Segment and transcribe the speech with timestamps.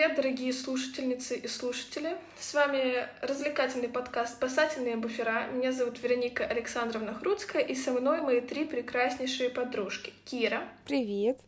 [0.00, 2.16] привет, дорогие слушательницы и слушатели.
[2.38, 5.48] С вами развлекательный подкаст «Спасательные буфера».
[5.52, 10.14] Меня зовут Вероника Александровна Хруцкая, и со мной мои три прекраснейшие подружки.
[10.24, 10.62] Кира.
[10.86, 11.38] Привет.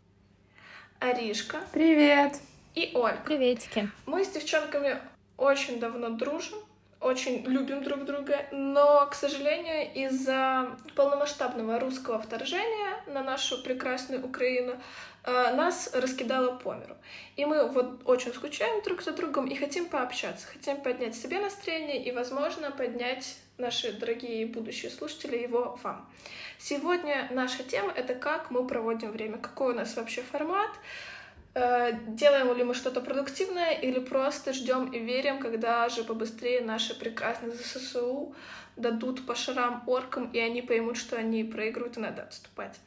[0.99, 1.62] Аришка.
[1.73, 2.41] Привет.
[2.75, 3.23] И Ольга.
[3.25, 3.88] Приветики.
[4.05, 4.98] Мы с девчонками
[5.39, 6.59] очень давно дружим,
[7.03, 14.75] очень любим друг друга, но, к сожалению, из-за полномасштабного русского вторжения на нашу прекрасную Украину
[15.25, 16.96] э, нас раскидало по миру.
[17.37, 22.02] И мы вот очень скучаем друг за другом и хотим пообщаться, хотим поднять себе настроение
[22.05, 26.09] и, возможно, поднять наши дорогие будущие слушатели его вам.
[26.59, 30.70] Сегодня наша тема— это как мы проводим время, какой у нас вообще формат,
[32.08, 37.52] делаем ли мы что-то продуктивное или просто ждем и верим, когда же побыстрее наши прекрасные
[37.52, 38.36] ЗСУ
[38.76, 42.80] дадут по шарам оркам, и они поймут, что они проигрывают и надо отступать.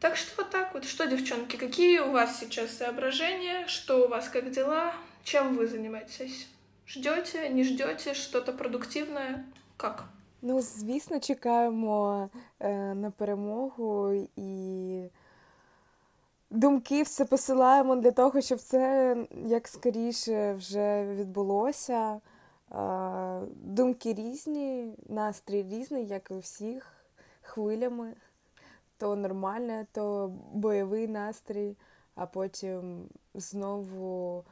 [0.00, 0.84] Так что вот так вот.
[0.84, 3.66] Что, девчонки, какие у вас сейчас соображения?
[3.68, 4.92] Что у вас, как дела?
[5.22, 6.48] Чем вы занимаетесь?
[6.86, 9.44] Ждете, не ждете что-то продуктивное?
[9.76, 10.04] Как?
[10.42, 15.02] Ну, звісно, чекаємо е, на перемогу і
[16.49, 22.21] думки все посилаємо для того, щоб це як скоріше вже відбулося.
[23.51, 26.93] Думки різні, настрій різний, як і у всіх,
[27.41, 28.13] хвилями.
[28.97, 31.77] То нормальне, то бойовий настрій,
[32.15, 34.43] а потім знову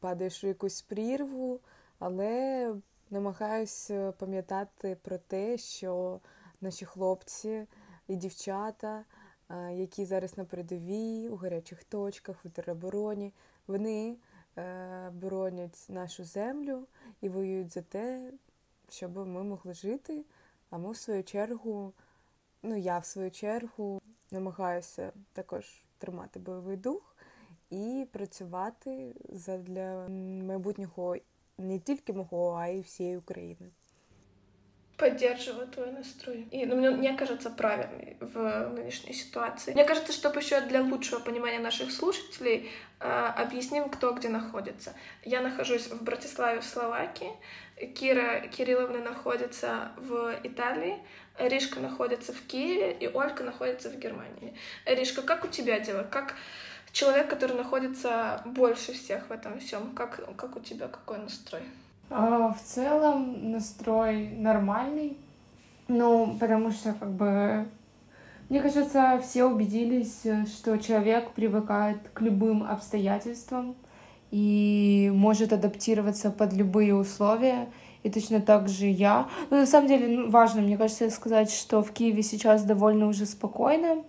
[0.00, 1.60] падаєш у якусь прірву,
[1.98, 2.74] але
[3.10, 6.20] намагаюся пам'ятати про те, що
[6.60, 7.66] наші хлопці
[8.08, 9.04] і дівчата
[9.72, 13.32] які зараз на передовій, у гарячих точках, у теробороні.
[13.66, 14.16] Вони
[14.56, 16.86] е, боронять нашу землю
[17.20, 18.32] і воюють за те,
[18.88, 20.24] щоб ми могли жити.
[20.70, 21.92] А ми, в свою чергу,
[22.62, 27.16] ну я в свою чергу намагаюся також тримати бойовий дух
[27.70, 29.14] і працювати
[29.46, 30.08] для
[30.46, 31.16] майбутнього
[31.58, 33.70] не тільки мого, а й всієї України.
[34.98, 36.48] Поддерживаю твой настрой.
[36.50, 39.72] И ну, мне, мне кажется правильный в нынешней ситуации.
[39.72, 44.92] Мне кажется, чтобы еще для лучшего понимания наших слушателей э, объясним, кто где находится.
[45.24, 47.30] Я нахожусь в Братиславе, в Словакии.
[47.94, 50.98] Кира Кирилловна находится в Италии.
[51.38, 54.56] Ришка находится в Киеве, и Ольга находится в Германии.
[54.84, 56.02] Ришка, как у тебя дела?
[56.02, 56.34] Как
[56.90, 61.62] человек, который находится больше всех в этом всем, как, как у тебя, какой настрой?
[62.10, 65.16] А, в целом настрой нормальный.
[65.88, 67.66] Ну, потому что, как бы,
[68.48, 73.74] мне кажется, все убедились, что человек привыкает к любым обстоятельствам
[74.30, 77.68] и может адаптироваться под любые условия.
[78.04, 79.28] И точно так же я.
[79.50, 83.26] Но на самом деле ну, важно, мне кажется, сказать, что в Киеве сейчас довольно уже
[83.26, 84.04] спокойно,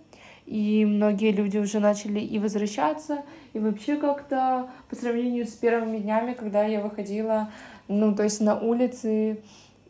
[0.46, 3.22] и многие люди уже начали и возвращаться,
[3.52, 7.50] и вообще как-то по сравнению с первыми днями, когда я выходила
[7.90, 9.42] ну, то есть на улице,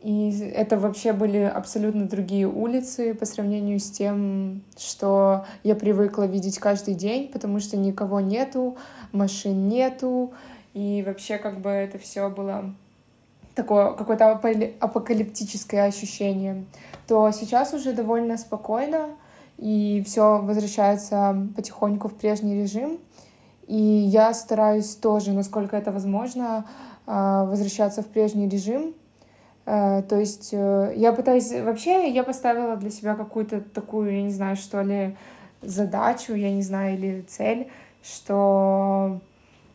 [0.02, 6.58] и это вообще были абсолютно другие улицы по сравнению с тем, что я привыкла видеть
[6.58, 8.78] каждый день, потому что никого нету,
[9.12, 10.32] машин нету,
[10.72, 12.74] и вообще как бы это все было
[13.54, 14.30] такое какое-то
[14.80, 16.64] апокалиптическое ощущение,
[17.06, 19.10] то сейчас уже довольно спокойно,
[19.58, 22.98] и все возвращается потихоньку в прежний режим.
[23.66, 26.64] И я стараюсь тоже, насколько это возможно,
[27.16, 28.94] возвращаться в прежний режим.
[29.66, 31.52] А, то есть э, я пытаюсь...
[31.52, 35.16] Вообще я поставила для себя какую-то такую, я не знаю, что ли,
[35.62, 37.68] задачу, я не знаю, или цель,
[38.02, 39.20] что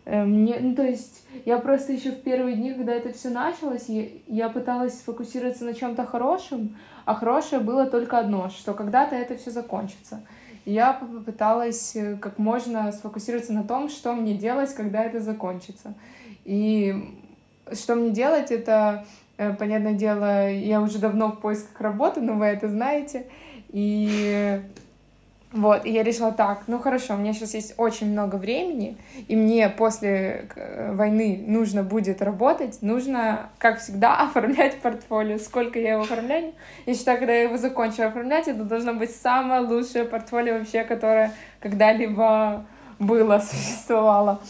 [0.05, 3.87] э, мне, ну, то есть я просто еще в первые дни, когда это все началось,
[3.87, 9.37] я, я пыталась сфокусироваться на чем-то хорошем, а хорошее было только одно, что когда-то это
[9.37, 10.21] все закончится.
[10.65, 15.93] Я попыталась э, как можно сфокусироваться на том, что мне делать, когда это закончится.
[16.43, 17.21] И
[17.73, 19.05] что мне делать, это,
[19.37, 23.27] э, понятное дело, я уже давно в поисках работы, но вы это знаете.
[23.69, 24.61] И
[25.55, 28.97] вот, и я решила так, ну хорошо, у меня сейчас есть очень много времени,
[29.29, 35.37] и мне после э, войны нужно будет работать, нужно, как всегда, оформлять портфолио.
[35.37, 36.53] Сколько я его оформляю?
[36.85, 41.31] Я считаю, когда я его закончу оформлять, это должно быть самое лучшее портфолио вообще, которое
[41.61, 42.65] когда-либо
[42.99, 44.41] было, существовало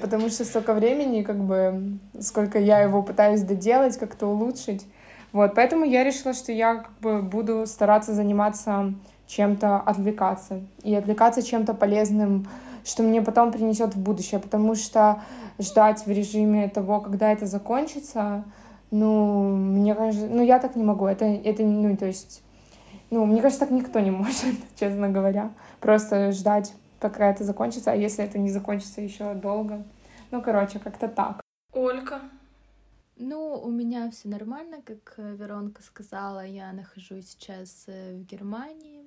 [0.00, 4.86] потому что столько времени, как бы, сколько я его пытаюсь доделать, как-то улучшить.
[5.32, 8.94] Вот, поэтому я решила, что я как бы буду стараться заниматься
[9.26, 10.60] чем-то, отвлекаться.
[10.84, 12.48] И отвлекаться чем-то полезным,
[12.84, 14.40] что мне потом принесет в будущее.
[14.40, 15.20] Потому что
[15.58, 18.44] ждать в режиме того, когда это закончится,
[18.92, 21.06] ну, мне кажется, ну, я так не могу.
[21.06, 22.42] Это, это ну, то есть,
[23.10, 25.50] ну, мне кажется, так никто не может, честно говоря.
[25.80, 29.84] Просто ждать пока это закончится, а если это не закончится еще долго,
[30.30, 31.40] Ну, короче, как-то так.
[31.72, 32.20] Олька.
[33.16, 39.04] Ну, у меня все нормально, как э, Веронка сказала, я нахожусь сейчас э, в Германии.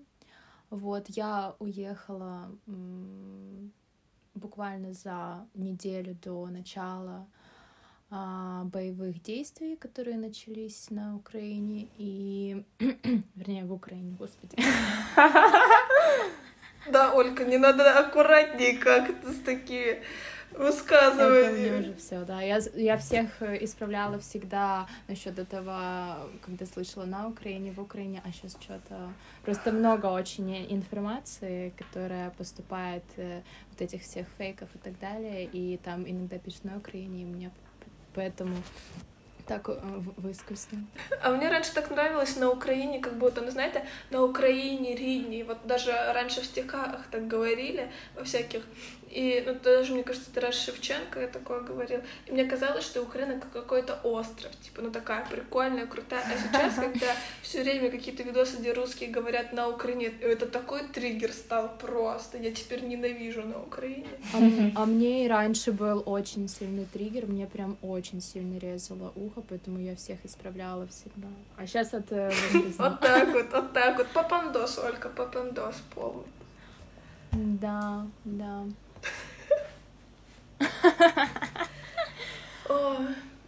[0.69, 2.51] Вот, я уехала
[4.35, 7.27] буквально за неделю до начала
[8.09, 12.65] а, боевых действий, которые начались на Украине и,
[13.35, 14.57] вернее, в Украине, господи.
[16.91, 20.01] Да, Олька, не надо аккуратнее как-то с такими
[20.57, 21.80] высказываниями.
[21.80, 22.41] Это уже все, да.
[22.41, 28.31] Я, я всех э, исправляла всегда насчет этого, когда слышала на Украине, в Украине, а
[28.31, 29.12] сейчас что-то...
[29.44, 33.41] Просто много очень информации, которая поступает, э,
[33.71, 37.51] вот этих всех фейков и так далее, и там иногда пишут на Украине, и мне
[38.13, 38.56] поэтому
[39.45, 39.73] так э,
[40.17, 40.81] выскользнул.
[41.21, 45.43] А мне раньше так нравилось на Украине, как будто, ну знаете, на Украине рідні.
[45.43, 48.61] Вот даже раньше в стихах так говорили, во всяких.
[49.13, 52.00] И ну, даже, мне кажется, Тарас Шевченко такое говорил.
[52.25, 56.24] И мне казалось, что Украина как какой-то остров, типа, ну такая прикольная, крутая.
[56.25, 61.31] А сейчас, когда все время какие-то видосы, где русские говорят на Украине, это такой триггер
[61.31, 62.39] стал просто.
[62.39, 64.07] Я теперь ненавижу на Украине.
[64.33, 69.44] А, а мне и раньше был очень сильный триггер, мне прям очень сильно резало ухо,
[69.48, 71.27] поэтому я всех исправляла всегда.
[71.56, 72.33] А сейчас это...
[72.77, 74.07] Вот так вот, вот так вот.
[74.07, 76.25] Папандос, Олька, папандос полный.
[77.31, 78.63] Да, да.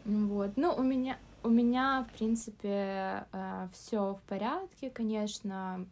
[0.05, 0.57] Вот.
[0.57, 5.85] Ну, у меня, у меня, в принципе, э, все в порядке, конечно.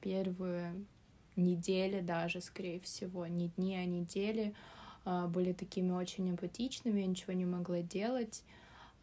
[0.00, 0.74] Первые
[1.36, 4.54] недели даже, скорее всего, не дни, а недели
[5.04, 8.42] э, были такими очень эмпатичными, я ничего не могла делать.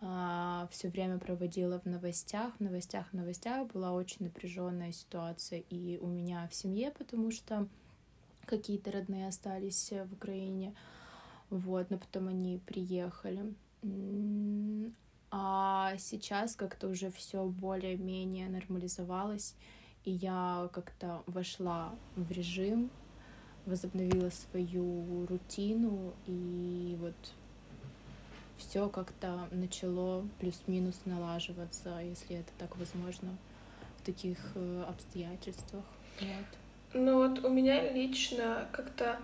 [0.02, 5.98] Э, все время проводила в новостях, в новостях, в новостях была очень напряженная ситуация и
[5.98, 7.68] у меня в семье, потому что
[8.46, 10.74] какие-то родные остались в Украине,
[11.50, 13.54] вот, но потом они приехали.
[15.32, 19.56] А сейчас как-то уже все более-менее нормализовалось,
[20.04, 22.92] и я как-то вошла в режим,
[23.66, 27.16] возобновила свою рутину, и вот
[28.58, 33.38] все как-то начало плюс-минус налаживаться, если это так возможно,
[33.98, 35.86] в таких э, обстоятельствах.
[36.20, 36.61] Вот.
[36.94, 39.18] Ну вот у меня лично как-то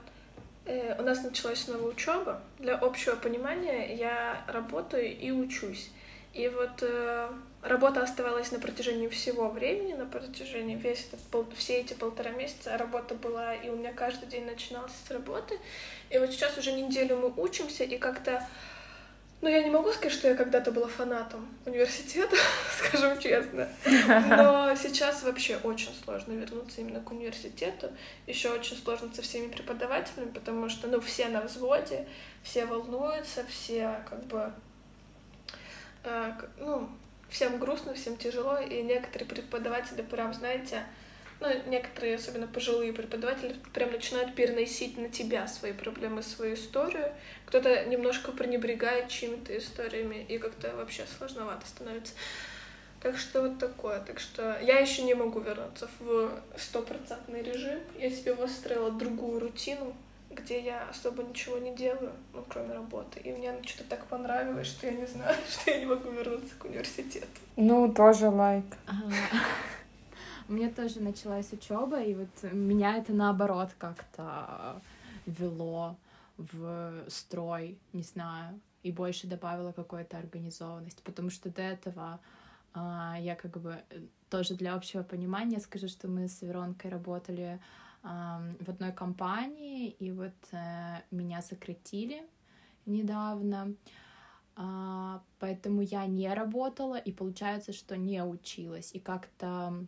[0.65, 2.41] э, у нас началась новая учеба.
[2.59, 5.89] Для общего понимания я работаю и учусь.
[6.33, 7.29] И вот э,
[7.63, 12.77] работа оставалась на протяжении всего времени, на протяжении весь этот, пол, все эти полтора месяца
[12.77, 15.59] работа была, и у меня каждый день начинался с работы.
[16.09, 18.47] И вот сейчас уже неделю мы учимся, и как-то
[19.39, 22.35] ну, я не могу сказать, что я когда-то была фанатом университета,
[22.77, 23.69] скажем честно.
[23.85, 27.91] Но сейчас вообще очень сложно вернуться именно к университету.
[28.25, 32.07] Еще очень сложно со всеми преподавателями, потому что, ну, все на взводе,
[32.41, 34.51] все волнуются, все как бы,
[36.03, 36.89] э, ну,
[37.29, 40.83] всем грустно, всем тяжело, и некоторые преподаватели прям, знаете,
[41.39, 47.11] ну, некоторые, особенно пожилые преподаватели, прям начинают переносить на тебя свои проблемы, свою историю.
[47.45, 52.13] Кто-то немножко пренебрегает чьими-то историями, и как-то вообще сложновато становится.
[53.01, 53.99] Так что вот такое.
[53.99, 57.79] Так что я еще не могу вернуться в стопроцентный режим.
[57.99, 59.93] Я себе выстроила другую рутину,
[60.31, 63.19] где я особо ничего не делаю, ну, кроме работы.
[63.19, 66.65] И мне что-то так понравилось, что я не знаю, что я не могу вернуться к
[66.65, 67.27] университету.
[67.55, 68.65] Ну, тоже лайк.
[68.87, 69.13] Ага.
[70.49, 74.81] У меня тоже началась учеба, и вот меня это наоборот как-то
[75.25, 75.97] вело
[76.37, 82.21] в строй, не знаю, и больше добавила какой-то организованности, потому что до этого
[82.73, 83.83] а, я как бы
[84.29, 87.59] тоже для общего понимания скажу, что мы с Веронкой работали
[88.03, 92.23] а, в одной компании, и вот а, меня сократили
[92.85, 93.73] недавно,
[94.55, 99.85] а, поэтому я не работала, и получается, что не училась, и как-то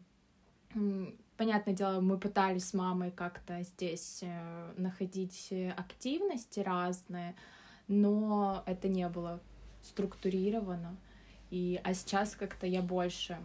[1.38, 7.34] Понятное дело, мы пытались с мамой как-то здесь э, находить э, активности разные,
[7.88, 9.40] но это не было
[9.82, 10.98] структурировано.
[11.50, 13.38] И, а сейчас как-то я больше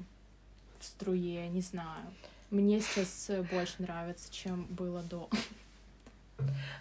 [0.80, 2.04] в струе, не знаю.
[2.50, 5.30] Мне сейчас э, больше нравится, чем было до.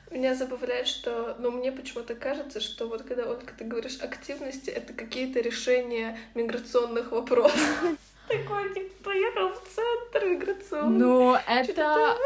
[0.10, 4.94] Меня забавляет, что, ну, мне почему-то кажется, что вот когда, когда ты говоришь активности, это
[4.94, 7.84] какие-то решения миграционных вопросов.
[8.28, 10.98] Такой, типа, поехал в центр миграционный.
[10.98, 12.18] Ну, это,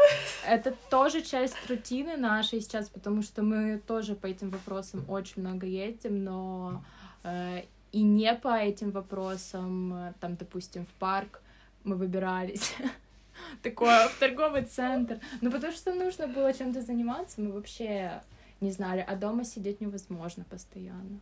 [0.46, 5.66] это тоже часть рутины нашей сейчас, потому что мы тоже по этим вопросам очень много
[5.66, 6.84] едем, но
[7.24, 11.40] э, и не по этим вопросам, там, допустим, в парк
[11.84, 12.74] мы выбирались.
[13.62, 15.20] Такое, в торговый центр.
[15.40, 18.22] Ну, потому что нужно было чем-то заниматься, мы вообще
[18.60, 21.20] не знали, а дома сидеть невозможно постоянно.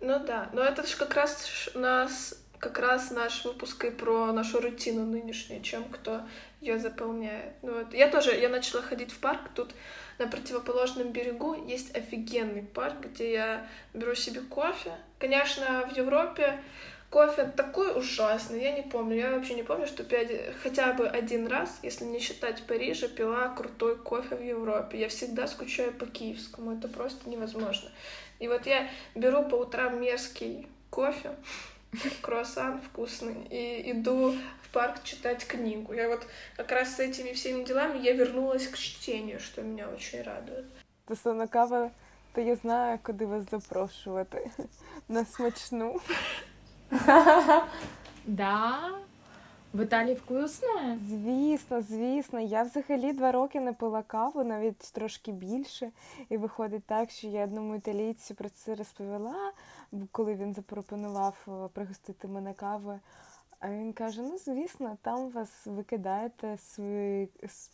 [0.00, 4.60] Ну да, но это же как раз нас как раз наш выпуск и про нашу
[4.60, 6.22] рутину нынешнюю, чем кто
[6.60, 7.54] ее заполняет.
[7.62, 7.94] Ну, вот.
[7.94, 9.72] Я тоже, я начала ходить в парк, тут
[10.18, 14.92] на противоположном берегу есть офигенный парк, где я беру себе кофе.
[15.18, 16.58] Конечно, в Европе
[17.10, 20.30] кофе такой ужасный, я не помню, я вообще не помню, что пять,
[20.62, 24.98] хотя бы один раз, если не считать Парижа, пила крутой кофе в Европе.
[24.98, 27.90] Я всегда скучаю по киевскому, это просто невозможно.
[28.38, 31.36] И вот я беру по утрам мерзкий кофе,
[32.22, 35.92] круассан вкусный, и иду в парк читать книгу.
[35.92, 36.26] Я вот
[36.56, 40.66] как раз с этими всеми делами я вернулась к чтению, что меня очень радует.
[41.04, 41.90] Стосовно кави,
[42.34, 44.50] то я знаю, куди вас запрошувати
[45.08, 46.00] на смачну.
[48.26, 49.05] Да?
[49.74, 50.98] В Італії вкусне?
[51.08, 52.40] Звісно, звісно.
[52.40, 55.90] Я взагалі два роки не пила каву, навіть трошки більше.
[56.28, 59.52] І виходить так, що я одному італійцю про це розповіла,
[60.12, 63.00] коли він запропонував е, пригостити мене кави.
[63.60, 67.28] А він каже: ну, звісно, там вас викидаєте свої,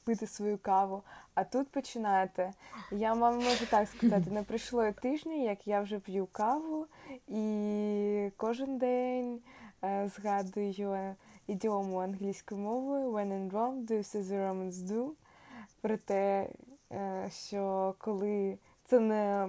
[0.04, 1.02] пити свою каву,
[1.34, 2.52] а тут починаєте.
[2.90, 6.86] Я вам можу так сказати, не пройшло і тижня, як я вже п'ю каву,
[7.28, 9.40] і кожен день
[9.84, 11.16] е, згадую
[11.52, 15.08] ідіому англійською мовою When in Rome, do as the Romans do.
[15.80, 16.48] Про те,
[16.92, 19.48] е, що коли це не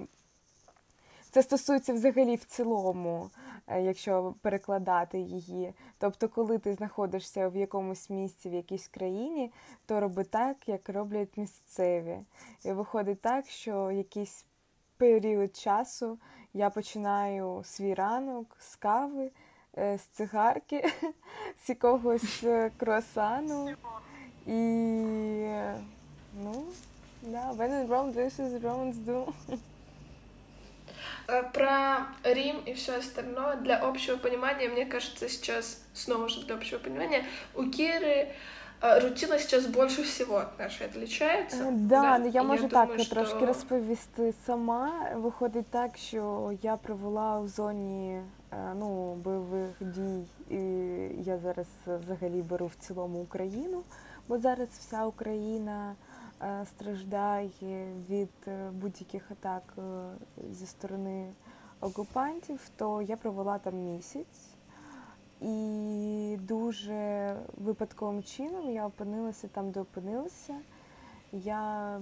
[1.34, 3.30] це стосується взагалі в цілому,
[3.66, 5.74] е, якщо перекладати її.
[5.98, 9.52] Тобто, коли ти знаходишся в якомусь місці, в якійсь країні,
[9.86, 12.18] то роби так, як роблять місцеві.
[12.64, 14.44] І виходить так, що якийсь
[14.96, 16.18] період часу
[16.52, 19.30] я починаю свій ранок з кави,
[19.73, 20.89] з цигарки,
[21.65, 23.69] з якогось е, круасану.
[24.47, 24.59] І
[26.43, 26.65] ну,
[27.21, 29.33] да, when in Rome, this is Romans do.
[31.27, 36.55] Э, про Рим и все остальное для общего понимания, мне кажется, сейчас, снова же для
[36.55, 38.33] общего понимания, у Киры э,
[39.02, 41.64] рутина сейчас больше всего от нашей отличається.
[41.70, 42.18] Да, да?
[42.18, 43.46] ну я можу я так думаю, трошки що...
[43.46, 44.92] розповісти сама.
[45.14, 48.20] Виходить так, що я провела в зоні
[48.52, 50.58] е, ну, бойових дій, і
[51.22, 53.82] я зараз взагалі беру в цілому Україну,
[54.28, 55.94] бо зараз вся Україна.
[56.42, 59.82] Е, страждає від е, будь-яких атак е,
[60.52, 61.32] зі сторони
[61.80, 64.53] окупантів, то я провела там місяць.
[65.44, 70.54] І дуже випадковим чином я опинилася там, де опинилася.
[71.32, 72.00] Я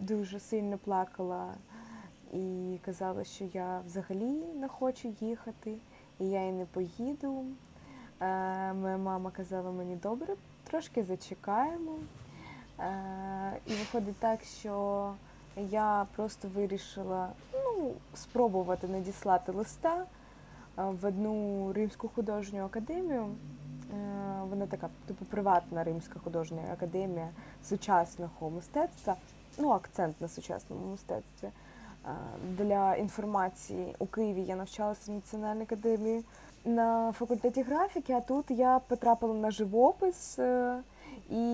[0.00, 1.54] дуже сильно плакала
[2.32, 5.74] і казала, що я взагалі не хочу їхати,
[6.18, 7.44] і я і не поїду.
[8.74, 10.34] Моя мама казала мені добре,
[10.64, 11.92] трошки зачекаємо.
[12.78, 15.12] Е, і виходить так, що
[15.56, 20.19] я просто вирішила ну, спробувати надіслати листа е,
[20.76, 23.22] в одну римську художню академію.
[23.22, 23.32] Е,
[24.50, 27.28] вона така, типу, приватна римська художня академія
[27.64, 29.16] сучасного мистецтва,
[29.58, 31.48] ну, акцент на сучасному мистецтві.
[32.58, 36.24] Для інформації у Києві я навчалася в Національній академії
[36.64, 40.38] на факультеті графіки, а тут я потрапила на живопис.
[41.30, 41.44] І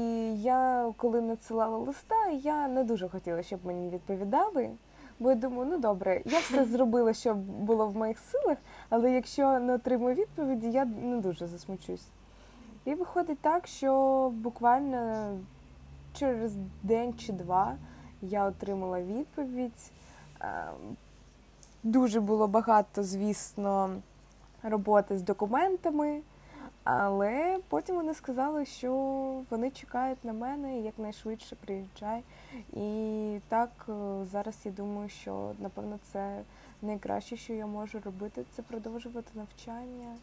[0.42, 4.70] я, коли надсилала листа, я не дуже хотіла, щоб мені відповідали.
[5.18, 8.58] Бо я думаю, ну добре, я все зробила, що було в моїх силах,
[8.88, 12.06] але якщо не отримую відповіді, я не дуже засмучусь.
[12.84, 15.30] І виходить так, що буквально
[16.12, 17.76] через день чи два
[18.22, 19.90] я отримала відповідь.
[21.82, 23.90] Дуже було багато, звісно,
[24.62, 26.20] роботи з документами.
[26.84, 28.92] Але потім вони сказали, що
[29.50, 32.22] вони чекають на мене якнайшвидше приїжджай.
[32.72, 36.42] І так е, зараз я думаю, що напевно це
[36.82, 40.16] найкраще, що я можу робити, це продовжувати навчання.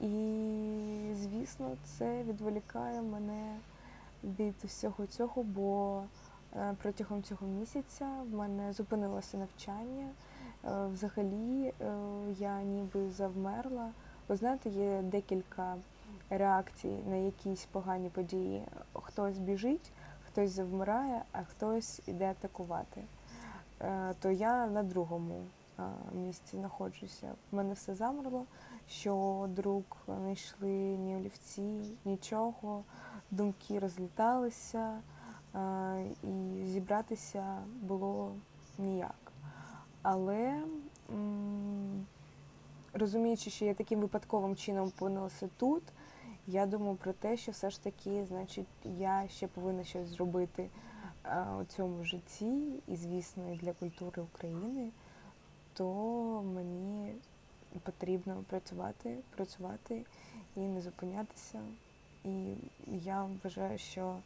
[0.00, 3.56] І, звісно, це відволікає мене
[4.24, 6.02] від всього цього, бо
[6.56, 10.08] е, протягом цього місяця в мене зупинилося навчання.
[10.64, 11.72] Е, взагалі
[12.38, 13.90] я ніби завмерла.
[14.28, 15.76] Ви знаєте, є декілька
[16.30, 18.62] реакції на якісь погані події.
[18.92, 19.92] Хтось біжить,
[20.38, 23.04] хтось завмирає, а хтось іде атакувати.
[23.80, 25.44] Е, то я на другому
[25.78, 25.82] е,
[26.14, 27.34] місці знаходжуся.
[27.52, 28.44] В мене все замерло,
[28.88, 29.82] що друг
[30.24, 32.84] не йшли ні олівці, нічого,
[33.30, 34.98] думки розліталися,
[35.54, 38.32] е, і зібратися було
[38.78, 39.32] ніяк.
[40.02, 40.62] Але
[42.92, 45.82] розуміючи, що я таким випадковим чином опинилася тут,
[46.48, 50.68] я думаю про те, що все ж таки, значить, я ще повинна щось зробити
[51.60, 54.90] у цьому житті, і, звісно, і для культури України,
[55.74, 55.84] то
[56.54, 57.14] мені
[57.82, 60.04] потрібно працювати, працювати
[60.56, 61.60] і не зупинятися.
[62.24, 62.54] І
[62.86, 64.16] я вважаю, що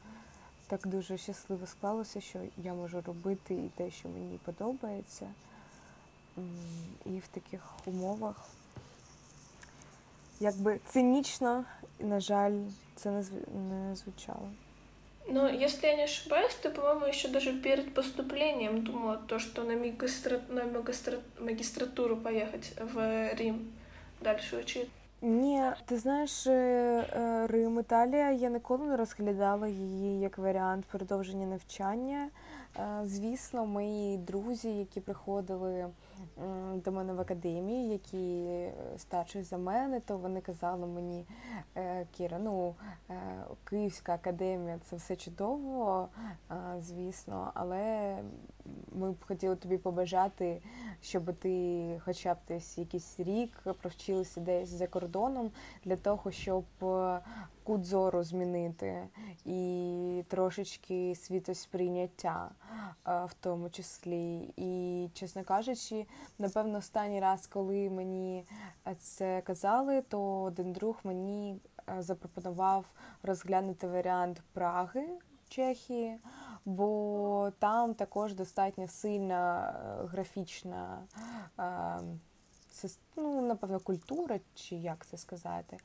[0.67, 5.29] так дуже щасливо склалося, що я можу робити і те, що мені подобається.
[7.07, 8.49] І в таких умовах,
[10.43, 11.65] якби цинічно,
[12.01, 12.59] на жаль,
[12.97, 14.49] це не звучало.
[15.29, 19.77] Но если я не ошибаюсь, ты, по-моему, еще даже перед поступлением думала то, что на,
[19.77, 20.41] магистра...
[20.49, 21.19] на магистра...
[21.39, 23.73] магистратуру поехать в Рим
[24.21, 24.89] дальше учить.
[25.23, 31.47] Ні, ти знаєш, е, е, Рим Італія, я ніколи не розглядала її як варіант продовження
[31.47, 32.29] навчання.
[32.79, 35.87] Е, звісно, мої друзі, які приходили
[36.75, 38.47] до мене в академії, які
[38.97, 41.27] старші за мене, то вони казали мені,
[42.13, 42.75] Кіра, ну
[43.65, 46.09] Київська академія це все чудово,
[46.81, 48.17] звісно, але
[48.93, 50.63] ми б хотіли тобі побажати,
[51.01, 55.51] щоб ти хоча б десь якийсь рік провчилася десь за кордоном
[55.85, 57.21] для того, щоб е,
[57.65, 59.09] кут зору змінити
[59.45, 62.51] і трошечки світосприйняття
[63.07, 64.53] е, в тому числі.
[64.57, 66.07] І, чесно кажучи,
[66.39, 68.45] напевно, останній раз, коли мені
[68.99, 72.85] це казали, то один друг мені е, запропонував
[73.23, 75.09] розглянути варіант Праги
[75.49, 76.19] Чехії
[76.65, 81.03] бо там також достатньо сильна е, графічна,
[81.59, 85.77] е, ну, напевно, культура, чи як це сказати.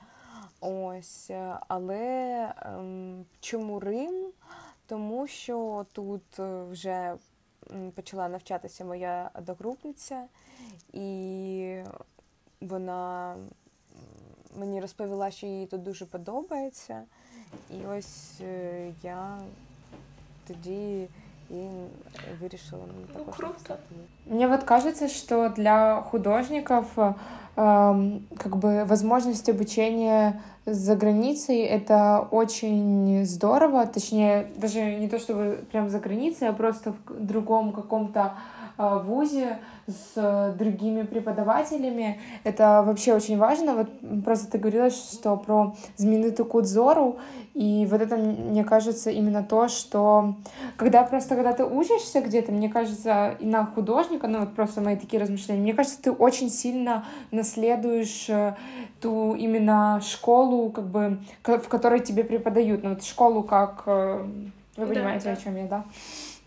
[0.60, 2.54] Ось, е, але
[3.40, 4.32] чому Рим?
[4.88, 7.16] Тому що тут вже
[7.96, 10.24] почала навчатися моя одногрупниця,
[10.94, 11.82] і
[12.62, 13.36] вона
[14.56, 17.04] мені розповіла, що їй тут дуже подобається.
[17.72, 18.42] І ось
[19.04, 19.40] я
[20.48, 21.08] тоді
[21.50, 21.68] и
[22.42, 22.82] вирішила
[23.18, 23.78] ну, круто.
[24.26, 27.14] Мне вот кажется, что для художников э,
[28.38, 35.90] как бы возможность обучения за границей это очень здорово, точнее даже не то чтобы прям
[35.90, 42.20] за границей, а просто в другом каком-то э, вузе с другими преподавателями.
[42.44, 43.76] Это вообще очень важно.
[43.76, 43.90] Вот
[44.24, 47.18] просто ты говорила, что про знаменитую Кудзору,
[47.54, 50.36] и вот это, мне кажется, именно то, что
[50.76, 54.96] когда просто, когда ты учишься где-то, мне кажется, и на художника, ну вот просто мои
[54.96, 58.56] такие размышления, мне кажется, ты очень сильно наследуешь э,
[59.02, 63.84] ту именно школу, как бы, в которой тебе преподают, ну вот школу как...
[63.88, 64.24] Э,
[64.76, 65.40] вы понимаете, да, да.
[65.40, 65.86] о чем я, да?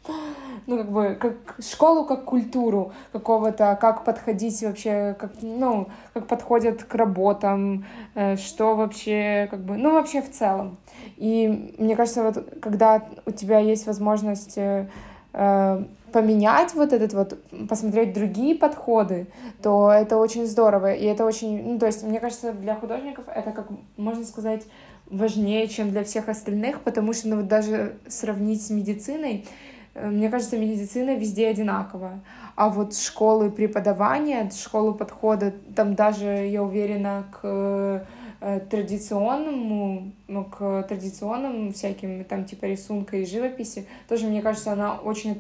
[0.67, 6.83] ну, как бы, как школу, как культуру какого-то, как подходить вообще, как, ну, как подходят
[6.85, 7.85] к работам,
[8.15, 10.79] э, что вообще, как бы, ну, вообще в целом.
[11.17, 14.89] И мне кажется, вот, когда у тебя есть возможность э,
[15.33, 19.29] э поменять вот этот вот, посмотреть другие подходы,
[19.63, 23.53] то это очень здорово, и это очень, ну, то есть, мне кажется, для художников это,
[23.53, 24.65] как можно сказать,
[25.09, 29.47] важнее, чем для всех остальных, потому что, ну, вот даже сравнить с медициной,
[29.95, 32.21] мне кажется, медицина везде одинаковая.
[32.55, 38.07] А вот школы преподавания, школы подхода, там даже, я уверена, к
[38.41, 44.95] э, традиционному, ну, к традиционным всяким, там, типа рисунка и живописи, тоже, мне кажется, она
[44.95, 45.33] очень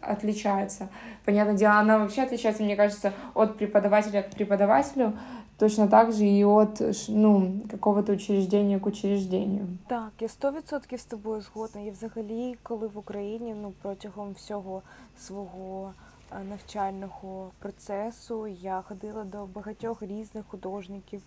[0.00, 0.88] отличается.
[1.24, 5.18] Понятное дело, она вообще отличается, мне кажется, от преподавателя к преподавателю,
[5.57, 9.67] точно так же і от ну, какого-то учреждения к учреждению.
[9.87, 11.81] Так, я 100% з тобою згодна.
[11.81, 14.81] І взагалі, коли в Україні ну протягом всього
[15.19, 18.46] свого Е, навчального процесу.
[18.46, 21.22] Я ходила до багатьох різних художників,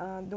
[0.00, 0.36] е, до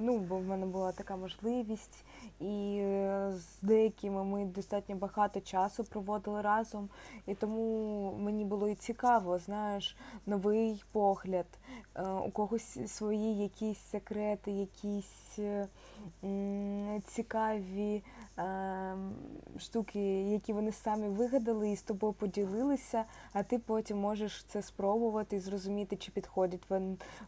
[0.00, 2.04] ну, бо в мене була така можливість,
[2.40, 6.88] і е, з деякими ми достатньо багато часу проводили разом.
[7.26, 11.46] І тому мені було і цікаво, знаєш, новий погляд,
[12.26, 15.38] у когось свої якісь секрети, якісь
[17.06, 18.02] цікаві
[19.58, 25.36] штуки, які вони самі вигадали і з тобою поділилися, а ти потім можеш це спробувати
[25.36, 26.62] і зрозуміти, чи підходить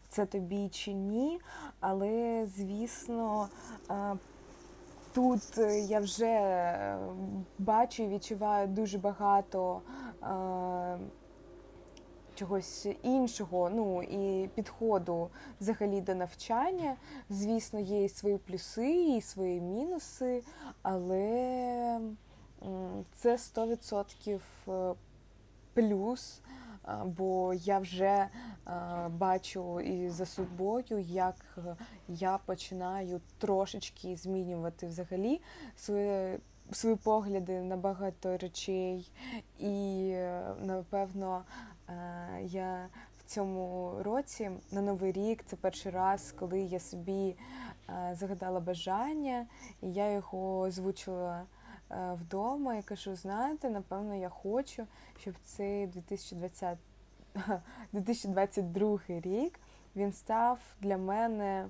[0.09, 1.39] це тобі чи ні.
[1.79, 3.49] Але, звісно,
[5.13, 6.97] тут я вже
[7.59, 9.81] бачу і відчуваю дуже багато
[12.37, 15.29] чогось іншого, ну і підходу
[15.61, 16.95] взагалі до навчання.
[17.29, 20.43] Звісно, є і свої плюси, і свої мінуси,
[20.81, 22.01] але
[23.15, 24.93] це 100% е,
[25.77, 26.41] плюс.
[27.05, 28.27] Бо я вже
[29.09, 31.57] бачу і за собою, як
[32.07, 35.41] я починаю трошечки змінювати взагалі
[35.75, 36.39] своє
[36.71, 39.11] свої погляди на багато речей,
[39.59, 40.13] і
[40.61, 41.43] напевно
[42.41, 42.87] я
[43.19, 47.35] в цьому році на новий рік це перший раз, коли я собі
[48.13, 49.45] загадала бажання,
[49.81, 51.43] і я його озвучила.
[51.89, 54.87] Вдома і кажу, знаєте, напевно, я хочу,
[55.19, 56.77] щоб цей 2020,
[57.93, 59.59] 2022 рік
[59.95, 61.69] він став для мене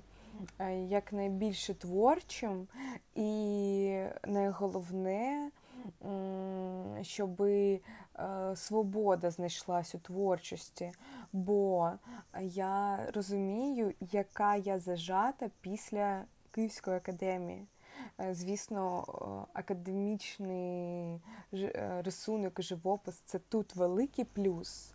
[0.58, 2.68] Е, якнайбільше творчим,
[3.14, 5.50] і найголовне,
[7.02, 7.80] щоб е,
[8.54, 10.92] свобода знайшлась у творчості,
[11.32, 11.90] бо
[12.40, 17.66] я розумію, яка я зажата після Київської академії.
[18.20, 19.04] Е, звісно,
[19.52, 21.20] академічний
[22.04, 24.94] рисунок і живопис це тут великий плюс.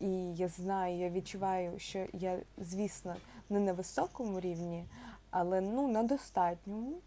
[0.00, 3.16] І я знаю, я відчуваю, що я, звісно,
[3.48, 4.84] не на високому рівні,
[5.30, 6.98] але ну на достатньому.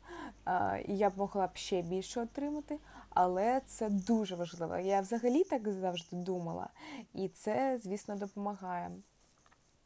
[0.86, 4.78] І я б могла б ще більше отримати, але це дуже важливо.
[4.78, 6.70] Я взагалі так завжди думала,
[7.14, 8.92] і це, звісно, допомагає.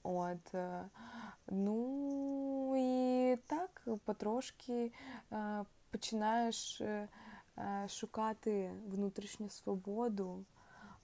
[0.04, 0.86] От, е,
[1.52, 4.92] ну і так потрошки
[5.32, 7.08] е, починаєш е,
[7.88, 10.46] шукати внутрішню свободу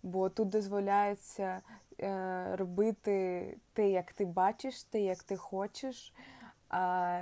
[0.03, 1.61] бо тут дозволяється
[1.99, 6.13] е, робити те, як ти бачиш, те, як ти хочеш.
[6.69, 7.21] А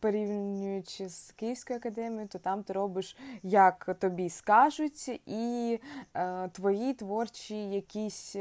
[0.00, 5.80] порівнюючи з Київською академією, то там ти робиш, як тобі скажуть, і
[6.14, 8.36] е, твої творчі якісь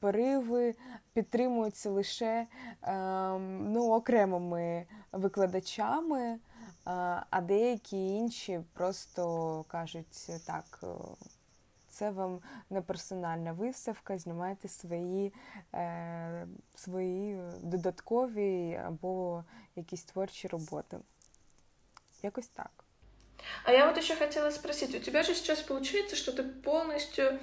[0.00, 0.74] пориви
[1.12, 2.46] підтримуються лише
[2.82, 6.38] е, ну, окремими викладачами, е,
[7.30, 10.80] а деякі інші просто кажуть так
[11.97, 15.33] це вам не персональна виставка, знімайте свої
[15.73, 19.43] е, свої додаткові або
[19.75, 20.97] якісь творчі роботи.
[22.23, 22.71] Якось так.
[23.65, 27.39] А я вот еще хотела спросить, у тебя же сейчас получается, что ты полностью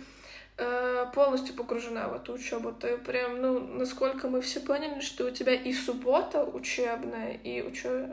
[0.56, 2.72] э, полностью погружена в эту учебу.
[2.72, 8.08] Ты прям, ну, насколько мы все поняли, что у тебя и суббота учебная, и учё...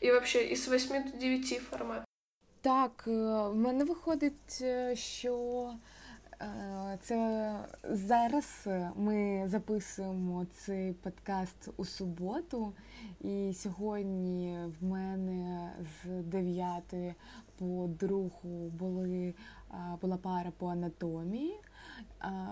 [0.00, 2.03] и вообще и с 8 до 9 формат.
[2.65, 3.11] Так, е,
[3.49, 5.69] в мене виходить, е, що
[6.41, 12.73] е, це зараз ми записуємо цей подкаст у суботу,
[13.21, 17.15] і сьогодні в мене з 9
[17.57, 18.29] по 2
[18.79, 19.33] були,
[20.01, 21.59] була пара по анатомії.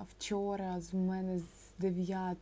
[0.10, 1.40] Вчора з мене
[1.78, 2.38] з 9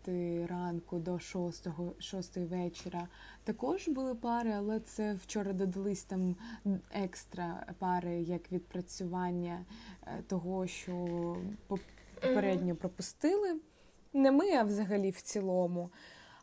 [0.49, 1.67] ранку до 6
[1.99, 3.07] 6 вечора
[3.43, 6.35] також були пари, але це вчора додались там
[6.91, 9.65] екстра пари як відпрацювання
[10.03, 13.59] е, того, що попередньо пропустили.
[14.13, 15.89] Не ми, а взагалі в цілому.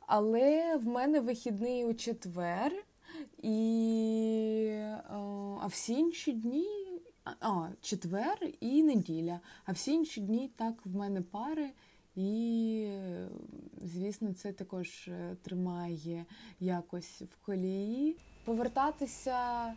[0.07, 2.72] Але в мене вихідний у четвер,
[3.42, 5.03] і е,
[5.61, 6.68] а всі інші дні,
[7.40, 9.40] а, четвер і неділя.
[9.64, 11.70] А всі інші дні так в мене пари.
[12.18, 12.88] І,
[13.83, 16.24] звісно, це також е, тримає
[16.61, 18.16] якось в колії.
[18.44, 19.74] Повертатися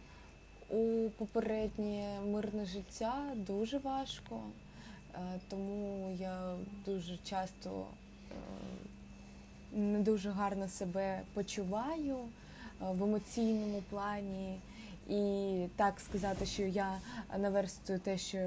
[0.69, 4.41] у попереднє мирне життя дуже важко,
[5.13, 5.17] е,
[5.49, 7.85] тому я дуже часто
[8.31, 8.35] е,
[9.77, 12.17] не дуже гарно себе почуваю
[12.79, 14.59] в емоційному плані.
[15.11, 16.97] І так сказати, що я
[17.37, 18.37] наверстую те, що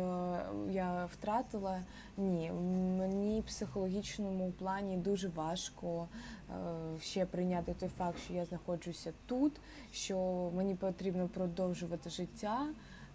[0.71, 1.81] я втратила,
[2.17, 2.53] ні,
[2.99, 6.55] мені в психологічному плані дуже важко е,
[7.01, 9.53] ще прийняти той факт, що я знаходжуся тут,
[9.93, 12.67] що мені потрібно продовжувати життя.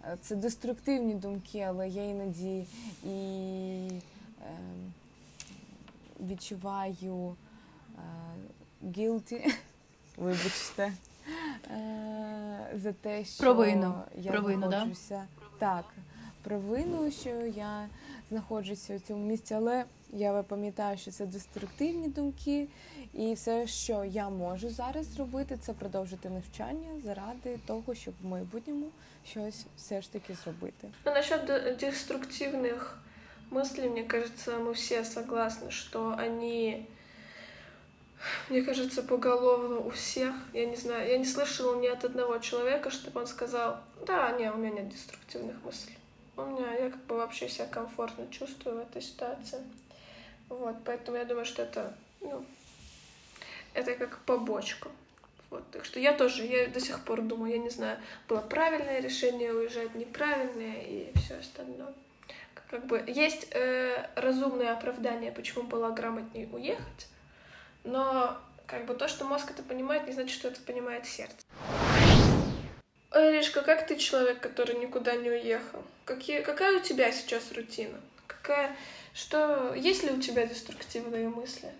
[0.04, 2.66] Е, це деструктивні думки, але я іноді
[3.04, 3.18] і
[4.42, 4.58] е,
[6.20, 7.36] відчуваю
[8.82, 9.54] guilty,
[10.16, 10.92] вибачте
[12.69, 13.93] Е, за те, що провину.
[14.15, 15.45] я провину, знаходжуся да?
[15.59, 15.85] так,
[16.43, 17.89] провину, що я
[18.29, 22.67] знаходжуся в цьому місці, але я пам'ятаю, що це деструктивні думки,
[23.13, 28.85] і все, що я можу зараз зробити, це продовжити навчання заради того, щоб в майбутньому
[29.25, 30.87] щось все ж таки зробити.
[31.05, 31.45] Ну, насчет
[31.79, 32.99] деструктивних
[33.51, 36.85] мыслей, мне кажется, мы все согласны, что они
[38.48, 40.34] мне кажется, поголовно у всех.
[40.52, 44.50] Я не знаю, я не слышала ни от одного человека, чтобы он сказал, да, не,
[44.50, 45.96] у меня нет деструктивных мыслей.
[46.36, 49.58] У меня, я как бы вообще себя комфортно чувствую в этой ситуации.
[50.48, 52.44] Вот, поэтому я думаю, что это, ну,
[53.74, 54.88] это как побочка.
[55.50, 59.00] Вот, так что я тоже, я до сих пор думаю, я не знаю, было правильное
[59.00, 61.92] решение уезжать, неправильное и все остальное.
[62.68, 67.08] Как бы есть э, разумное оправдание, почему было грамотнее уехать,
[67.84, 71.36] но как бы то, что мозг это понимает, не значит, что это понимает сердце.
[73.10, 75.80] Аришка, как ты человек, который никуда не уехал?
[76.04, 77.98] Какие, какая у тебя сейчас рутина?
[78.28, 78.70] Какая,
[79.12, 81.70] что, есть ли у тебя деструктивные мысли?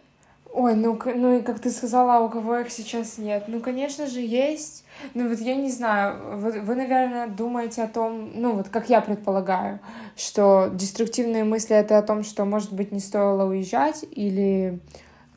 [0.53, 3.45] Ой, ну, ну и как ты сказала, у кого их сейчас нет?
[3.47, 4.85] Ну, конечно же, есть.
[5.15, 9.01] Ну, вот я не знаю, вы, вы, наверное, думаете о том, ну, вот как я
[9.01, 9.79] предполагаю,
[10.17, 14.81] что деструктивные мысли— это о том, что, может быть, не стоило уезжать, или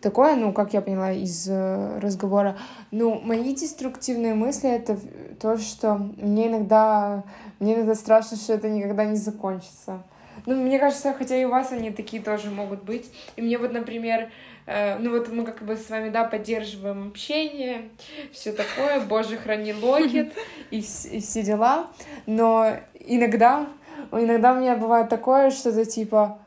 [0.04, 2.58] такое, ну, как я поняла из э, разговора.
[2.92, 5.00] Ну, мои деструктивные мысли— это
[5.40, 7.24] то, что мне иногда,
[7.60, 10.04] мне иногда страшно, что это никогда не закончится.
[10.46, 13.10] Ну, мне кажется, хотя и у вас они такие тоже могут быть.
[13.38, 14.30] И мне вот, например,
[14.66, 17.90] э, ну вот мы как бы с вами, да, поддерживаем общение,
[18.34, 20.34] все такое, боже, храни логит
[20.70, 21.88] и, и все дела.
[22.26, 23.68] Но иногда,
[24.12, 26.43] иногда у меня бывает такое, что-то типа,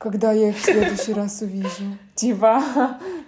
[0.00, 1.84] когда я их в следующий раз увижу.
[2.14, 2.62] Типа,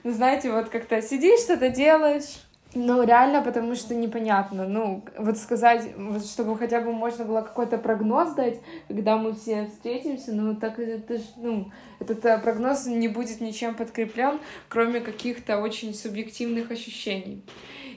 [0.04, 2.40] ну знаете, вот как-то сидишь, что-то делаешь,
[2.74, 4.66] ну, реально, потому что непонятно.
[4.66, 9.66] Ну, вот сказать, вот, чтобы хотя бы можно было какой-то прогноз дать, когда мы все
[9.66, 15.58] встретимся, ну, так это ж, ну, этот э, прогноз не будет ничем подкреплен, кроме каких-то
[15.58, 17.42] очень субъективных ощущений.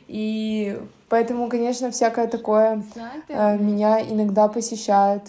[0.09, 2.83] И поэтому, конечно, всякое такое
[3.29, 5.21] э, меня иногда посещает.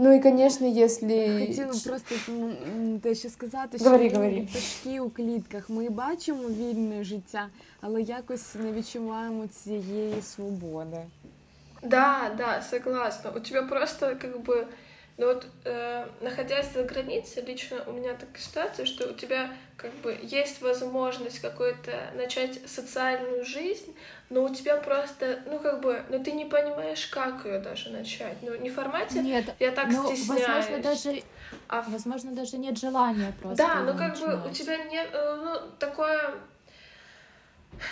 [0.00, 1.06] Ну і, звісно, якщо...
[1.38, 2.14] Хотіла просто
[3.02, 4.46] те, що сказати, що говори, говори.
[4.50, 5.70] пташки у клітках.
[5.70, 7.48] Ми бачимо вільне життя,
[7.80, 10.98] але якось не відчуваємо цієї свободи.
[11.82, 13.30] Да, да, согласна.
[13.36, 14.66] У тебя просто как бы
[15.18, 19.92] Но вот э, находясь за границей, лично у меня такая ситуация, что у тебя как
[20.02, 23.94] бы есть возможность какой-то начать социальную жизнь,
[24.31, 28.37] но у тебя просто, ну как бы, ну ты не понимаешь, как ее даже начать.
[28.41, 30.47] Ну не в формате нет, я так ну, стесняюсь.
[30.47, 31.23] Возможно, даже,
[31.67, 33.57] а возможно, даже нет желания просто.
[33.57, 34.39] Да, ну как начинать.
[34.39, 36.35] бы у тебя нет, э, ну такое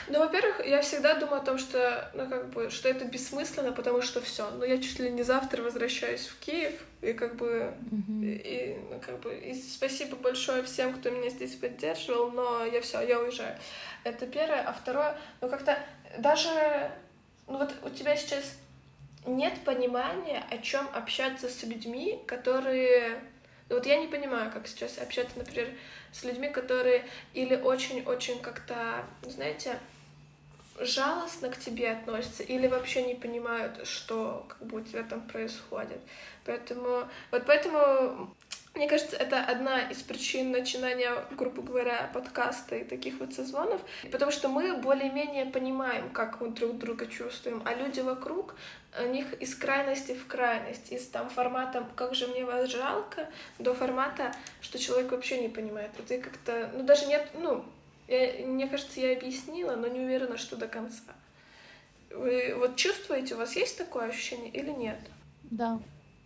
[0.07, 4.01] ну, во-первых, я всегда думаю о том, что, ну, как бы, что это бессмысленно, потому
[4.01, 4.49] что все.
[4.51, 8.23] Ну, я чуть ли не завтра возвращаюсь в Киев, и как бы, mm-hmm.
[8.23, 13.01] и, ну, как бы, и спасибо большое всем, кто меня здесь поддерживал, но я все,
[13.01, 13.57] я уезжаю.
[14.03, 14.61] Это первое.
[14.61, 15.77] А второе, ну, как-то
[16.17, 16.91] даже,
[17.47, 18.43] ну, вот у тебя сейчас
[19.25, 23.19] нет понимания, о чем общаться с людьми, которые...
[23.69, 25.69] Вот я не понимаю, как сейчас общаться, например,
[26.11, 29.79] с людьми, которые или очень-очень как-то, знаете,
[30.79, 35.99] жалостно к тебе относятся или вообще не понимают, что как бы у тебя там происходит.
[36.45, 38.35] Поэтому вот поэтому
[38.75, 44.31] мне кажется, это одна из причин начинания, грубо говоря, подкаста и таких вот созвонов, потому
[44.31, 48.55] что мы более-менее понимаем, как мы друг друга чувствуем, а люди вокруг,
[48.97, 53.27] у них из крайности в крайность, из там формата «как же мне вас жалко»
[53.57, 55.91] до формата, что человек вообще не понимает.
[56.07, 57.65] Ты как-то, ну даже нет, ну,
[58.07, 61.03] я, мне кажется, я объяснила, но не уверена, что до конца.
[62.11, 64.99] Вы вот чувствуете, у вас есть такое ощущение или нет?
[65.43, 65.79] Да.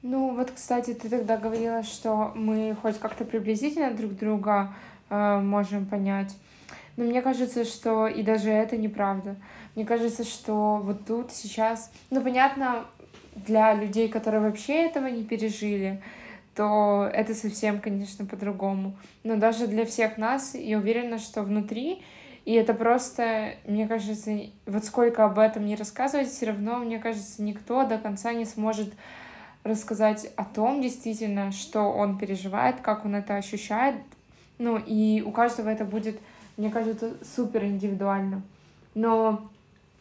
[0.03, 4.73] Ну вот, кстати, ты тогда говорила, что мы хоть как-то приблизительно друг друга
[5.09, 6.35] э, можем понять.
[6.97, 9.37] Но мне кажется, что и даже это неправда.
[9.75, 12.83] Мне кажется, что вот тут сейчас, ну понятно,
[13.33, 16.01] для людей, которые вообще этого не пережили,
[16.53, 18.97] то это совсем, конечно, по-другому.
[19.23, 22.03] Но даже для всех нас, я уверена, что внутри,
[22.43, 27.41] и это просто, мне кажется, вот сколько об этом не рассказывать, все равно, мне кажется,
[27.41, 28.93] никто до конца не сможет
[29.63, 33.95] рассказать о том действительно, что он переживает, как он это ощущает.
[34.59, 36.19] Ну, и у каждого это будет,
[36.57, 38.41] мне кажется, супер индивидуально.
[38.93, 39.49] Но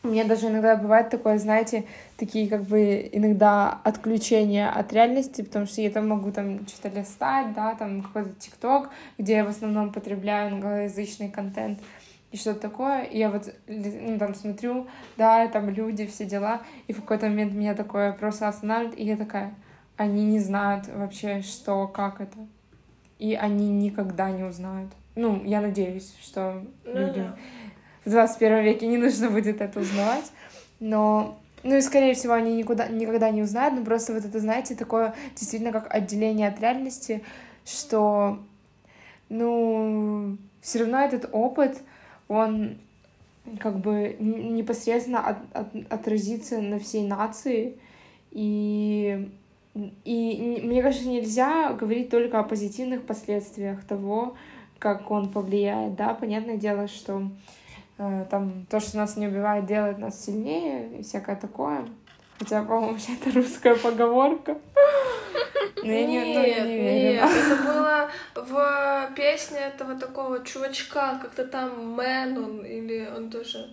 [0.05, 1.85] у меня даже иногда бывает такое, знаете,
[2.17, 7.55] такие как бы иногда отключения от реальности, потому что я там могу там что-то листать,
[7.55, 11.79] да, там какой-то ТикТок, где я в основном потребляю англоязычный контент
[12.33, 13.05] и что-то такое.
[13.05, 17.53] И я вот ну, там смотрю, да, там люди, все дела, и в какой-то момент
[17.53, 19.55] меня такое просто останавливает, и я такая,
[19.97, 22.39] они не знают вообще, что, как это.
[23.19, 24.91] И они никогда не узнают.
[25.15, 27.37] Ну, я надеюсь, что ну, людям да.
[28.07, 30.33] в 21 веке не нужно будет это узнавать.
[30.81, 34.75] Но ну и, скорее всего, они никуда, никогда не узнают, но просто вот это, знаете,
[34.75, 37.23] такое действительно как отделение от реальности,
[37.65, 38.41] что,
[39.29, 41.79] ну, все равно этот опыт,
[42.33, 42.79] он
[43.59, 47.77] как бы непосредственно от, от, отразится на всей нации.
[48.31, 49.31] И,
[50.05, 54.37] и мне кажется, нельзя говорить только о позитивных последствиях того,
[54.79, 57.31] как он повлияет, да, понятное дело, что
[57.99, 61.87] э, там то, что нас не убивает, делает нас сильнее и всякое такое.
[62.39, 64.59] Хотя, по-моему, это русская поговорка.
[65.83, 67.23] Но я не, нет, не верю.
[67.23, 73.69] Нет, это было в песне этого такого чувачка, как-то там Мэн он, или он тоже...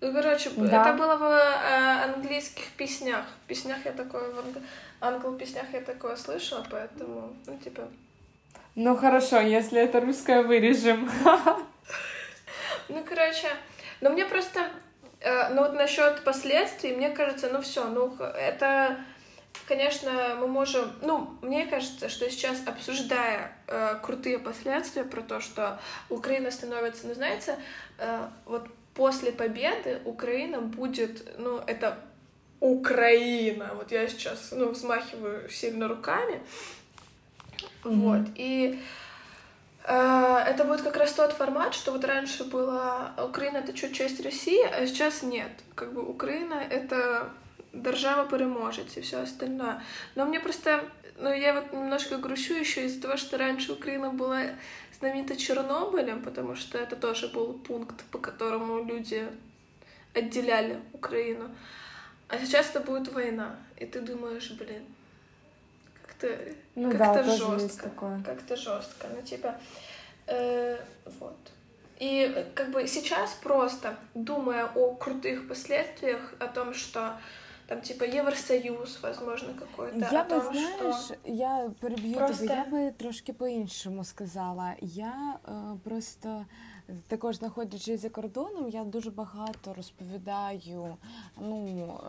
[0.00, 0.80] Ну, короче, Да.
[0.80, 3.24] это было в э, английских песнях.
[3.44, 4.62] В песнях я такое, в анг-
[5.00, 7.82] англ-песнях я такое слышала, поэтому, ну, типа...
[8.76, 11.10] Ну хорошо, если это русское вырежем.
[12.88, 13.48] Ну, короче,
[14.00, 14.60] но мне просто,
[15.20, 18.98] э, ну вот насчет последствий, мне кажется, ну все, ну это,
[19.66, 25.80] конечно, мы можем, ну, мне кажется, что сейчас обсуждая э, крутые последствия про то, что
[26.08, 27.56] Украина становится, ну, знаете,
[27.98, 31.98] э, вот после победы Украина будет, ну, это
[32.60, 36.40] Украина, вот я сейчас, ну, взмахиваю сильно руками,
[37.84, 38.80] вот, и
[39.90, 44.62] это будет как раз тот формат, что вот раньше было Украина это чуть часть России,
[44.64, 45.50] а сейчас нет.
[45.74, 47.30] Как бы Украина это
[47.72, 49.82] держава переможец и все остальное.
[50.14, 50.84] Но мне просто,
[51.18, 54.42] ну я вот немножко грущу еще из-за того, что раньше Украина была
[54.98, 59.28] знаменита Чернобылем, потому что это тоже был пункт, по которому люди
[60.14, 61.50] отделяли Украину.
[62.28, 64.84] А сейчас это будет война, и ты думаешь, блин,
[66.19, 66.27] как-то
[66.75, 67.61] Ну да, как-то тоже жестко.
[67.63, 68.23] есть такое.
[68.23, 69.07] Как-то жестко.
[69.15, 69.55] Ну, типа,
[70.27, 70.77] э,
[71.19, 71.37] вот.
[71.99, 77.17] И э, как бы сейчас просто, думая о крутых последствиях, о том, что
[77.67, 81.15] там типа Евросоюз, возможно, какой-то, Я о би, том, знаєш, что...
[81.25, 84.73] я переб'ю Просто- тебе, я би трошки по-іншому сказала.
[84.81, 85.51] Я е,
[85.83, 86.45] просто
[87.07, 90.97] також знаходячись за кордоном, я дуже багато розповідаю,
[91.37, 91.99] ну.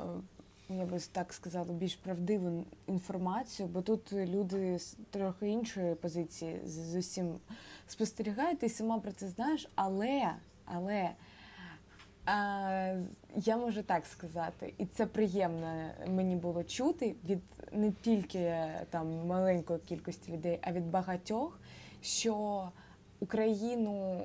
[0.77, 6.95] Я би так сказала, більш правдиву інформацію, бо тут люди з трохи іншої позиції з
[6.95, 7.39] усім
[7.87, 10.31] спостерігають, ти сама про це знаєш, але,
[10.65, 11.09] але
[12.25, 13.01] а,
[13.35, 17.39] я можу так сказати, і це приємно мені було чути від
[17.71, 21.59] не тільки там маленької кількості людей, а від багатьох,
[22.01, 22.69] що
[23.19, 24.23] Україну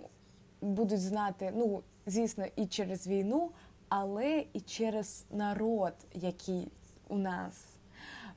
[0.61, 3.51] будуть знати, ну звісно, і через війну,
[3.88, 6.68] але і через народ, який
[7.09, 7.66] у нас.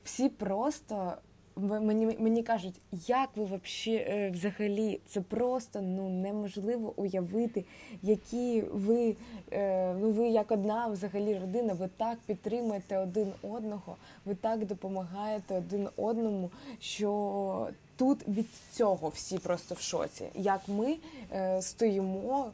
[0.04, 1.14] Всі просто
[1.56, 2.74] мені, мені кажуть,
[3.06, 7.64] як ви вообще, е, взагалі, це просто ну неможливо уявити,
[8.02, 9.16] які ви,
[9.52, 15.58] е, ну ви як одна взагалі родина, ви так підтримуєте один одного, ви так допомагаєте
[15.58, 20.24] один одному, що тут від цього всі просто в шоці.
[20.34, 20.96] Як ми
[21.32, 22.50] е, стоїмо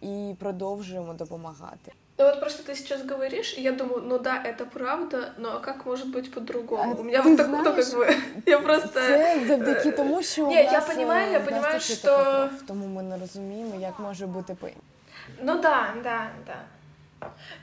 [0.00, 1.92] і продовжуємо допомагати.
[2.17, 5.59] Ну вот просто ты сейчас говоришь, и я думаю, ну да, это правда, но а
[5.59, 6.91] как может быть по-другому?
[6.97, 8.87] А У меня ты вот так, ну, знаешь, как бы, я просто...
[8.87, 11.93] Це завдяки тому, що Ні, у я нас, понімаю, е, я в нас понімаю, таки
[11.93, 14.67] що- така кров, тому ми не розуміємо, як може бути по
[15.41, 16.63] Ну да, да, да.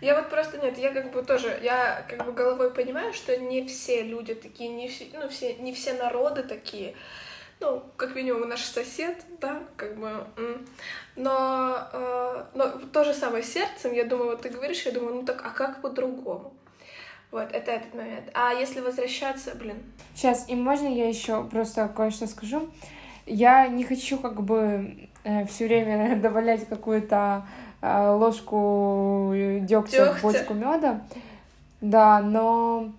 [0.00, 3.64] Я вот просто нет, я как бы тоже, я как бы головой понимаю, что не
[3.64, 6.94] все люди такие, не все, ну все, не все народы такие.
[7.61, 10.09] ну, как минимум наш сосед, да, как бы.
[11.15, 15.23] Но, э, но то же самое сердцем, я думаю, вот ты говоришь, я думаю, ну
[15.23, 16.53] так, а как по-другому?
[17.29, 18.29] Вот, это этот момент.
[18.33, 19.77] А если возвращаться, блин,
[20.15, 22.69] Сейчас, и можно я еще просто кое-что скажу?
[23.25, 25.07] Я не хочу как бы
[25.47, 27.45] все время добавлять какую-то
[27.81, 30.13] э, ложку дегтя Дёгтя.
[30.15, 31.01] в бочку меда.
[31.79, 32.91] Да, но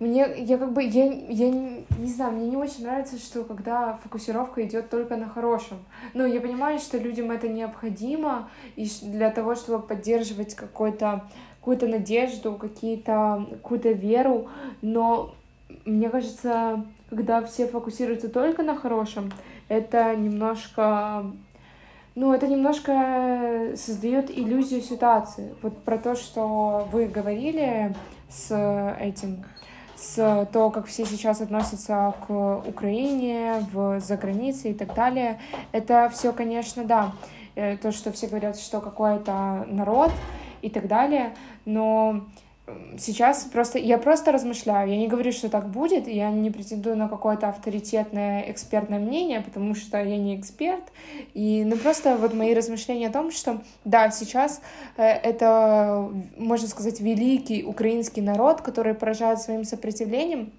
[0.00, 3.98] мне, я как бы, я, я не, не знаю, мне не очень нравится, что когда
[4.04, 5.78] фокусировка идет только на хорошем.
[6.14, 11.24] Ну, я понимаю, что людям это необходимо, и для того, чтобы поддерживать какой-то
[11.68, 14.48] какую-то надежду, какие-то, какую-то веру,
[14.80, 15.34] но
[15.84, 19.30] мне кажется, когда все фокусируются только на хорошем,
[19.68, 21.26] это немножко,
[22.14, 25.54] ну, это немножко создает иллюзию ситуации.
[25.60, 27.94] Вот про то, что вы говорили
[28.30, 29.44] с этим,
[29.98, 35.40] с то, как все сейчас относятся к Украине, в за границей и так далее.
[35.72, 37.12] Это все, конечно, да,
[37.56, 40.12] э, то, что все говорят, что какой-то народ
[40.62, 41.34] и так далее,
[41.64, 42.24] но
[42.98, 44.90] сейчас просто я просто размышляю.
[44.90, 49.74] Я не говорю, что так будет, я не претендую на какое-то авторитетное экспертное мнение, потому
[49.74, 50.84] что я не эксперт.
[51.34, 54.60] И ну просто вот мои размышления о том, что да, сейчас
[54.96, 60.52] э, это, можно сказать, великий украинский народ, который поражает своим сопротивлением.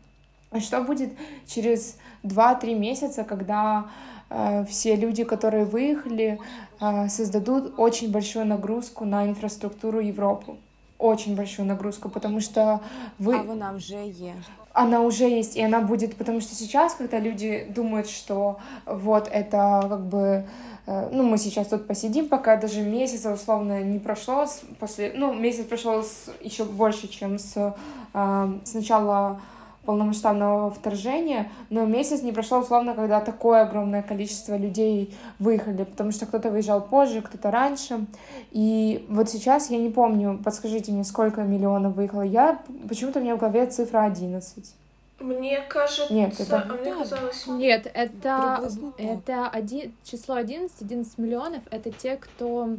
[0.51, 1.11] А что будет
[1.45, 3.89] через 2-3 месяца, когда
[4.29, 6.39] э, все люди, которые выехали,
[6.79, 10.57] э, создадут очень большую нагрузку на инфраструктуру Европы?
[10.99, 12.81] Очень большую нагрузку, потому что
[13.19, 13.35] вы...
[13.35, 14.33] А вона вже є.
[14.73, 19.85] она уже есть, и она будет, потому что сейчас, когда люди думают, что вот это
[19.89, 20.45] как бы,
[20.85, 24.45] э, ну, мы сейчас тут посидим, пока даже месяца условно не прошло,
[24.79, 27.75] после, ну, месяц прошел с, еще больше, чем с,
[28.13, 29.41] э, с начала
[29.89, 36.27] полномасштабного вторжения, но месяц не прошел условно, когда такое огромное количество людей выехали, потому что
[36.27, 38.05] кто-то выезжал позже, кто-то раньше.
[38.51, 42.21] И вот сейчас я не помню, подскажите мне, сколько миллионов выехало.
[42.21, 44.75] Я почему-то у меня в голове цифра 11.
[45.21, 46.67] Мне кажется, Нет, это...
[46.69, 47.47] а мне казалось...
[47.47, 48.69] Нет, это,
[48.99, 52.69] это один, число 11, 11 миллионов, это те, кто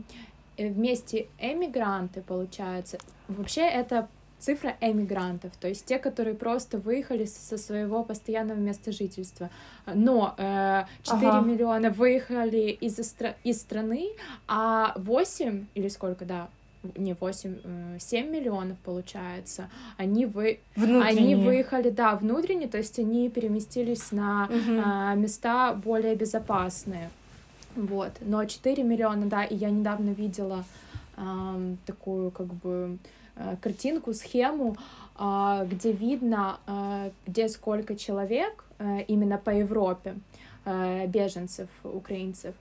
[0.56, 2.98] э, вместе эмигранты, получается.
[3.26, 4.06] Вообще это
[4.41, 9.51] цифра эмигрантов, то есть те, которые просто выехали со своего постоянного места жительства.
[9.86, 11.41] Но э, 4 Ага.
[11.41, 12.99] миллиона выехали из,
[13.45, 14.09] из страны,
[14.49, 16.49] а 8, или сколько, да,
[16.97, 19.68] не 8, э, 7 миллионов, получается,
[19.99, 24.80] они, вы, они выехали, да, внутренне, то есть они переместились на Мгм.
[24.82, 27.11] а, места более безопасные.
[27.76, 28.12] Вот.
[28.20, 30.64] Но 4 миллиона, да, и я недавно видела
[31.16, 32.97] ам, такую как бы э,
[33.61, 34.76] картинку, схему,
[35.22, 40.14] а, где видно, а, где сколько человек э, именно по Европе,
[40.64, 42.55] э, беженцев, украинцев.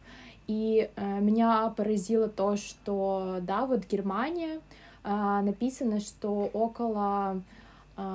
[0.48, 4.60] И э, меня поразило то, что, да, вот Германия,
[5.06, 7.42] а, написано, что около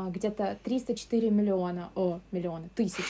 [0.08, 3.02] где-то 304 миллиона, о, миллиона, тысячи.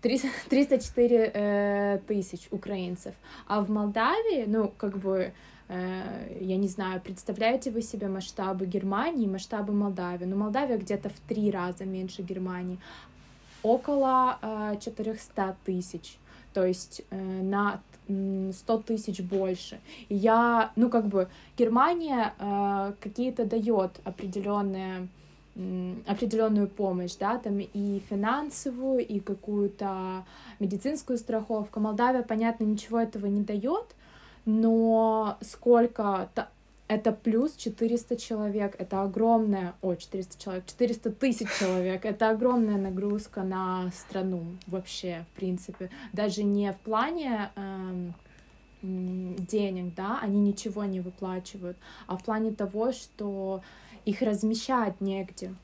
[0.00, 3.14] 300 304 э, тысяч украинцев.
[3.46, 5.32] А в Молдавии, ну, как бы, э,
[5.68, 10.24] я не знаю, представляете вы себе масштабы Германии, масштабы Молдавии?
[10.24, 12.78] Ну, Молдавия где-то в три раза меньше Германии.
[13.62, 16.18] Около э, 400 тысяч.
[16.52, 19.80] То есть э, на м, 100 тысяч больше.
[20.08, 25.08] Я, ну, как бы, Германия э, какие-то дает определенные
[26.06, 30.26] определенную помощь, да, там и финансовую, и какую-то
[30.58, 31.80] медицинскую страховку.
[31.80, 33.86] Молдавия, понятно, ничего этого не дает,
[34.46, 36.30] но сколько
[36.88, 43.42] это плюс 400 человек, это огромная, о, 400 человек, 400 тысяч человек, это огромная нагрузка
[43.42, 48.14] на страну вообще, в принципе, даже не в плане эм,
[48.82, 51.76] денег, да, они ничего не выплачивают,
[52.06, 53.62] а в плане того, что
[54.04, 55.54] их размещать негде.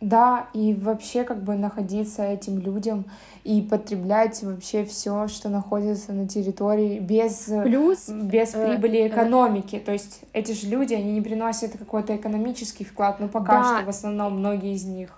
[0.00, 3.04] Да, и вообще как бы находиться этим людям
[3.44, 9.78] и потреблять вообще все, что находится на территории без, Плюс без э, прибыли э, экономики.
[9.78, 13.76] То есть эти же люди, они не приносят какой-то экономический вклад, но пока Да.
[13.76, 15.10] что в основном многие из них.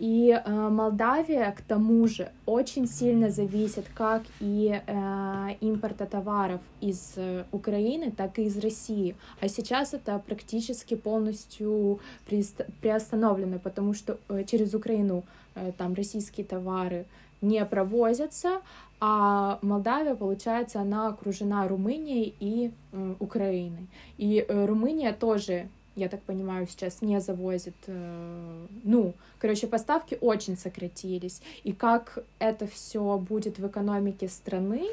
[0.00, 7.12] И э, Молдавия, к тому же, очень сильно зависит как и э, импорта товаров из
[7.16, 9.14] э, Украины, так и из России.
[9.40, 15.22] А сейчас это практически полностью приост- приостановлено, потому что э, через Украину
[15.54, 17.04] э, там российские товары
[17.42, 18.62] не провозятся,
[19.00, 23.86] а Молдавия, получается, она окружена Румынией и э, Украиной.
[24.16, 25.68] И э, Румыния тоже,
[25.99, 31.41] я так понимаю, сейчас не завозит, э, ну, короче, поставки очень сократились.
[31.63, 34.87] И как это все будет в экономике страны,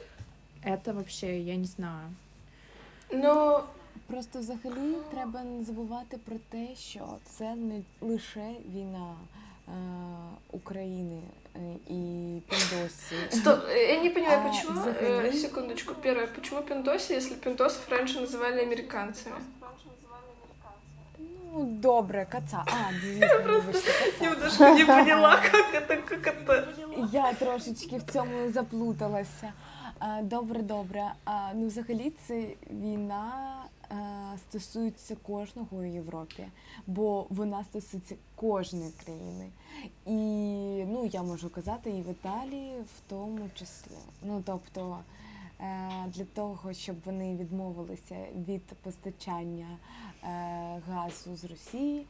[0.65, 2.09] это вообще, я не знаю.
[3.13, 3.61] Ну,
[4.07, 9.15] Просто взагалі треба не забувати про те, що це не лише війна
[9.69, 9.73] е,
[10.53, 11.21] України
[11.57, 11.59] е,
[11.89, 13.15] і Піндосі.
[13.31, 14.85] стоп, э, я не понимаю, А, почему...
[14.85, 15.29] заходи.
[15.29, 19.37] э, секундочку, первое, почему пиндосы, если пиндосов раньше называли американцами?
[21.58, 22.64] Ну, добре, каца.
[22.68, 23.82] А, каца.
[24.22, 26.68] Немножко не поняла, как это, как это...
[27.12, 29.54] Я трошечки в цьому заплуталася.
[30.22, 31.12] Добре, добре.
[31.56, 33.32] Ну, взагалі, це війна
[34.38, 36.48] стосується кожного у Європі,
[36.88, 39.50] бо вона стосується кожної країни.
[40.06, 40.16] І
[40.88, 43.98] ну, я можу казати, і в Італії в тому числі.
[44.24, 44.98] Ну, тобто,
[46.08, 50.28] для того, щоб вони відмовилися від постачання е,
[50.88, 52.06] газу з Росії,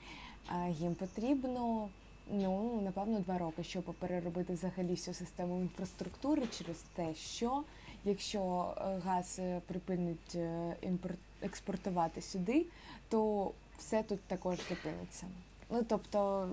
[0.51, 1.89] е, їм потрібно
[2.31, 7.63] ну, напевно, два роки, щоб переробити взагалі всю систему інфраструктури через те, що
[8.05, 10.75] якщо е, газ е, припинить е,
[11.41, 12.65] експортувати сюди,
[13.09, 15.25] то все тут також зупиниться.
[15.69, 16.49] Ну тобто,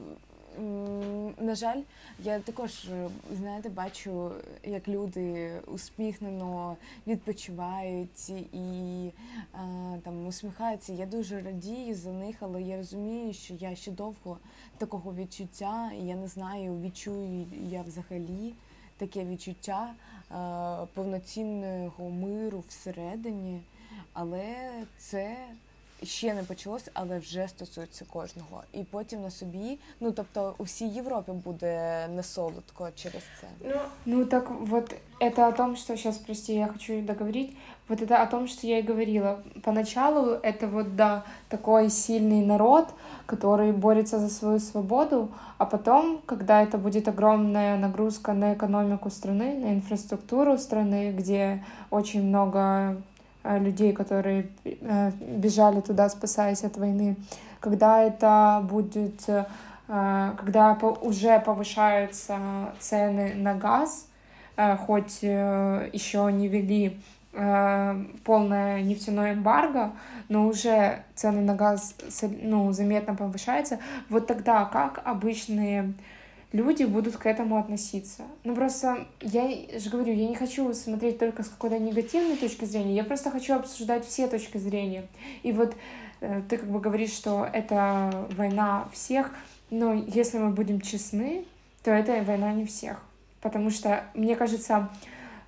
[1.39, 1.81] на жаль,
[2.19, 4.31] я також е, знаєте, бачу,
[4.65, 6.77] як люди усміхнено
[7.07, 9.11] відпочивають і
[9.53, 9.59] а,
[10.05, 10.93] там усміхаються.
[10.93, 14.39] Я дуже радію за них, але я розумію, що я ще довго
[14.79, 18.55] такого відчуття, і я не знаю, відчую я взагалі
[18.97, 20.35] таке відчуття е,
[20.95, 23.61] повноцінного миру всередині,
[24.13, 25.37] але це
[26.04, 28.64] ще не почалось, але вже стосується кожного.
[28.74, 33.48] І потім на собі, ну тобто у всій Європі буде не солодко через це.
[33.66, 37.58] Ну, Ну так вот, это о том, что сейчас, прости, я хочу договорить.
[37.90, 39.40] Вот это о том, что я и говорила.
[39.64, 42.86] Поначалу это вот, да, такой сильный народ,
[43.26, 49.60] который борется за свою свободу, а потом, когда это будет огромная нагрузка на экономику страны,
[49.60, 52.96] на инфраструктуру страны, где очень много э,
[53.45, 57.17] людей, которые э, бежали туда, спасаясь от войны,
[57.61, 59.45] когда это будет, э,
[59.87, 62.39] когда уже повышаются
[62.81, 64.07] цены на газ,
[64.57, 66.99] э, хоть э, еще не ввели
[67.35, 69.93] э, полное нефтяное эмбарго,
[70.29, 71.95] но уже цены на газ
[72.41, 73.79] ну, заметно повышаются,
[74.09, 75.93] вот тогда как обычные
[76.55, 78.23] люди будут к этому относиться.
[78.45, 82.95] Ну просто я же говорю, я не хочу смотреть только с какой-то негативной точки зрения,
[82.95, 85.07] я просто хочу обсуждать все точки зрения.
[85.43, 85.75] И вот
[86.21, 89.33] э, ты как бы говоришь, что это война всех,
[89.71, 91.45] но если мы будем честны,
[91.83, 93.03] то это война не всех.
[93.41, 94.89] Потому что, мне кажется,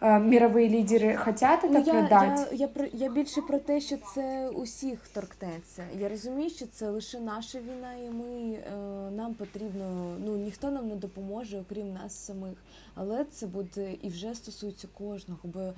[0.02, 2.48] э, мировые лидеры хотят это Ну, я, продать.
[2.52, 5.84] я, я, про- я більше про те, що це усіх торкнеться.
[6.00, 8.72] Я розумію, що це лише наша війна, і ми е,
[9.12, 12.54] нам потрібно, ну ніхто нам не допоможе, окрім нас самих.
[12.99, 15.41] Але це буде і вже стосується кожного.
[15.43, 15.75] Бо, е,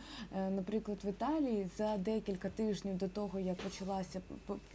[0.51, 4.21] наприклад, в Італії за декілька тижнів до того, як почалася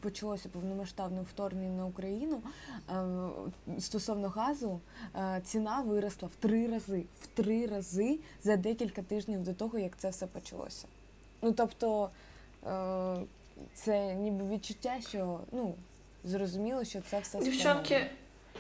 [0.02, 2.42] почалося повномасштабне вторгнення на Україну,
[2.90, 4.80] е, стосовно газу,
[5.16, 9.98] е, ціна виросла в три рази, в три рази за декілька тижнів до того, як
[9.98, 10.88] це все почалося.
[11.42, 12.10] Ну тобто
[13.74, 15.76] це ніби відчуття, що ну
[16.24, 18.10] зрозуміло, що це все девчонки,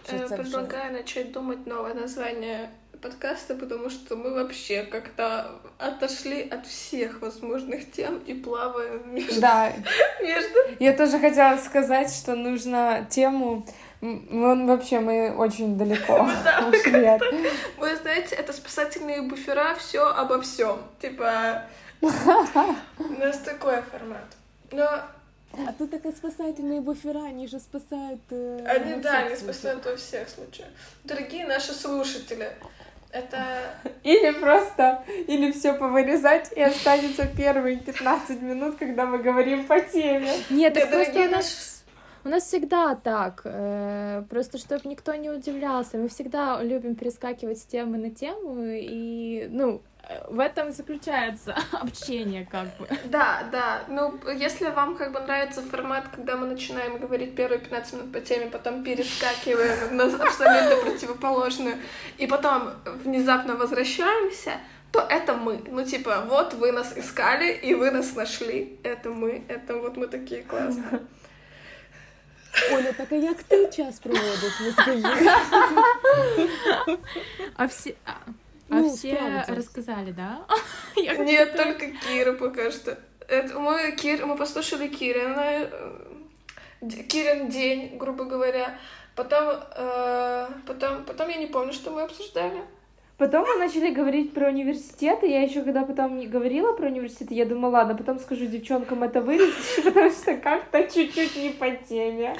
[0.03, 2.69] предлагаю начать думать новое название
[3.04, 9.41] подкаста, потому что мы вообще как-то отошли от всех возможных тем и плаваем между...
[9.41, 9.74] Да,
[10.22, 10.58] между...
[10.80, 13.66] я тоже хотела сказать, что нужно тему...
[14.01, 16.14] Мы, вообще, мы очень далеко
[16.70, 17.22] ушли от...
[17.78, 20.80] Вы знаете, это спасательные буфера, все обо всем.
[21.01, 21.64] Типа,
[22.01, 22.08] у
[23.20, 24.26] нас такой формат.
[24.72, 25.04] Но
[25.68, 28.32] А тут таке спасательні буфера, вони же спасають.
[28.32, 30.70] е, они, да, они спасают во всех случаях.
[31.04, 32.51] Дорогие наши слушатели,
[33.14, 33.76] это...
[34.03, 40.30] Или просто, или все повырезать и останется первые 15 минут, когда мы говорим по теме.
[40.49, 41.30] Нет, так Да, просто дорогие
[42.26, 43.41] у нас, всегда так.
[43.45, 45.97] э, Просто чтобы никто не удивлялся.
[45.97, 48.55] Мы всегда любим перескакивать с темы на тему.
[48.59, 49.82] И, ну,
[50.30, 52.88] в этом заключается общение, как бы.
[53.05, 53.84] Да, да.
[53.88, 58.19] Ну, если вам как бы нравится формат, когда мы начинаем говорить первые 15 минут по
[58.19, 61.76] теме, потом перескакиваем на абсолютно противоположную,
[62.17, 62.71] и потом
[63.03, 64.51] внезапно возвращаемся,
[64.91, 65.61] то это мы.
[65.67, 68.78] Ну, типа, вот вы нас искали, и вы нас нашли.
[68.84, 69.43] Это мы.
[69.47, 71.01] Это вот мы такие классные.
[72.74, 74.54] Оля, так а як ти час проводиш?
[74.74, 75.32] Скажи.
[77.56, 78.12] А все, а,
[78.70, 79.51] а Ну, все справді.
[79.54, 80.38] рассказали, да?
[81.20, 82.97] Нет, только Кира пока что.
[83.28, 85.68] Это мы, Кир, мы послушали Кирина,
[87.08, 88.78] Кирин день, грубо говоря.
[89.16, 89.43] Потом,
[89.76, 92.62] э, потом, потом я не помню, что мы обсуждали.
[93.18, 95.28] Потом мы начали говорить про университеты.
[95.28, 99.22] Я еще когда потом не говорила про университеты, я думала, ладно, потом скажу девчонкам это
[99.22, 102.36] вырезать, потому что как-то чуть-чуть не по теме.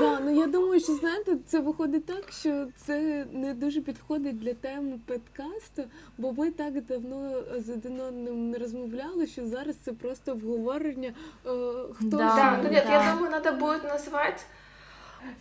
[0.00, 4.54] Да, ну я думаю, що знаєте, це виходить так, що це не дуже підходить для
[4.54, 5.82] теми подкасту,
[6.18, 11.08] бо ми так давно з один одним не розмовляли, що зараз це просто обговорення.
[11.08, 11.48] е,
[11.94, 12.70] хто Да, Да, ну да.
[12.70, 14.46] нет, я думаю, надо будет назвать.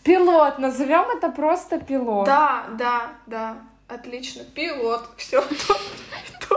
[0.04, 2.26] Пилот, назовем это просто пилот.
[2.26, 3.56] Да, да, да.
[3.94, 4.44] Отлично.
[4.56, 5.08] Пилот.
[5.18, 5.44] Все.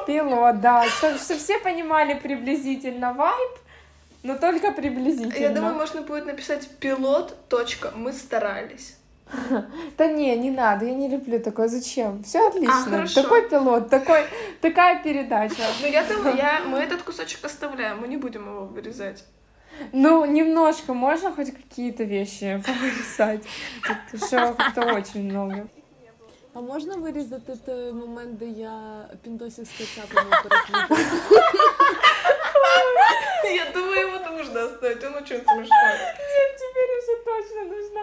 [0.07, 0.89] Пилот, да.
[0.89, 3.59] Чтобы все понимали приблизительно вайб,
[4.23, 5.35] но только приблизительно.
[5.35, 7.37] Я думаю, можно будет написать пилот.
[7.49, 7.93] Точка.
[7.95, 8.97] Мы старались.
[9.99, 11.69] Да не, не надо, я не люблю такое.
[11.69, 12.23] Зачем?
[12.23, 13.03] Все отлично.
[13.03, 14.25] А, такой пилот, такой,
[14.61, 15.65] такая передача.
[15.83, 19.25] Ну, я думаю, я, мы этот кусочек оставляем, мы не будем его вырезать.
[19.93, 23.45] Ну, немножко можно хоть какие-то вещи повырезать.
[23.83, 25.69] Потому что как-то очень много.
[26.56, 31.12] А можна вирізати той момент, де я піндосів з кацапами переплутала?
[33.56, 35.98] Я думаю, его нужно оставить, он очень смешной.
[36.58, 38.02] Теперь уже точно нужна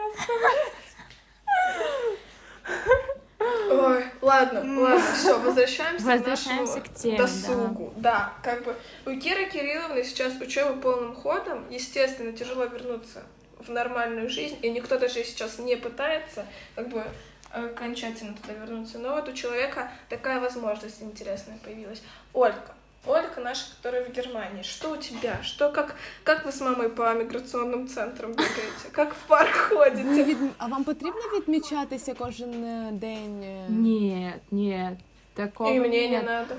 [3.70, 7.22] Ой, ладно, ладно, все, возвращаемся, Возвращаемся к к нашему теме, да.
[7.22, 7.92] досугу.
[7.96, 8.32] Да.
[8.42, 8.74] как бы
[9.06, 13.22] у Киры Кирилловны сейчас учеба полным ходом, естественно, тяжело вернуться
[13.58, 17.04] в нормальную жизнь, и никто даже сейчас не пытается, как бы
[17.52, 18.98] окончательно туда вернуться.
[18.98, 22.02] Но вот у человека такая возможность интересная появилась.
[22.32, 22.74] Ольга,
[23.06, 24.62] Ольга наша, которая в Германии.
[24.62, 25.38] Что у тебя?
[25.42, 28.88] Что, как, как вы з мамою по міграційним центрам бігаєте?
[28.92, 30.02] Как в парк ходите?
[30.02, 30.38] Ви від...
[30.58, 33.42] А вам потрібно відмічатися кожен е, день?
[33.42, 33.66] е?
[33.68, 34.98] Нет, нет,
[35.34, 36.26] такого И мне не нет.
[36.26, 36.54] надо.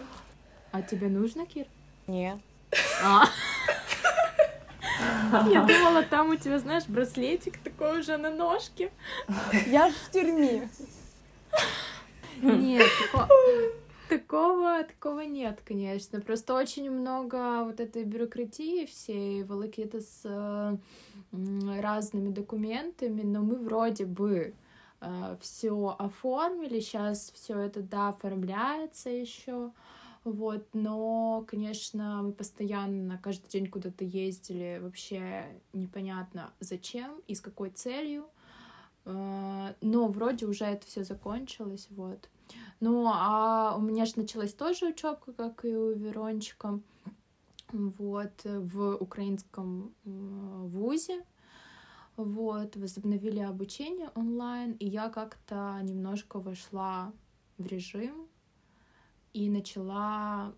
[0.71, 1.65] А тебе нужно, Кир?
[2.07, 2.33] Ні.
[3.03, 3.23] А.
[5.52, 8.90] Я думала, там у тебя, знаешь, браслетик такой уже на ножке.
[9.66, 10.62] Я ж в тюрмі.
[12.42, 12.82] Нет,
[13.12, 13.28] тако-
[14.08, 16.20] такого, такого нет, конечно.
[16.20, 20.76] Просто очень много вот этой бюрократии всей, волокиты с э,
[21.80, 24.52] разными документами, но мы вроде бы
[25.40, 29.70] все оформили, сейчас все это, да, оформляется еще.
[30.24, 37.68] Вот, но, конечно, мы постоянно каждый день куда-то ездили, вообще непонятно зачем и с какой
[37.68, 38.26] целью.
[39.04, 42.30] Э, Но вроде уже это все закончилось, вот.
[42.80, 46.80] Ну, а у меня же началась тоже учебка, как и у Верончика,
[47.72, 51.22] вот, в украинском вузе.
[52.16, 57.12] Вот, возобновили обучение онлайн, и я как-то немножко вошла
[57.58, 58.23] в режим
[59.34, 60.54] и начала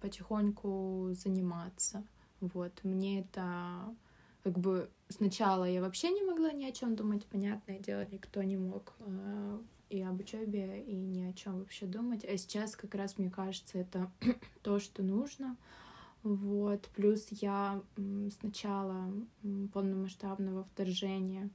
[0.00, 2.04] потихоньку заниматься.
[2.40, 3.96] Вот, мне это
[4.44, 8.56] как бы сначала я вообще не могла ни о чем думать, понятное дело, никто не
[8.56, 9.58] мог э,
[9.90, 12.24] и об учебе, и ни о чем вообще думать.
[12.24, 14.10] А сейчас как раз мне кажется, это
[14.62, 15.56] то, что нужно.
[16.22, 16.88] Вот.
[16.94, 19.10] Плюс я м, с начала
[19.42, 21.50] м, полномасштабного вторжения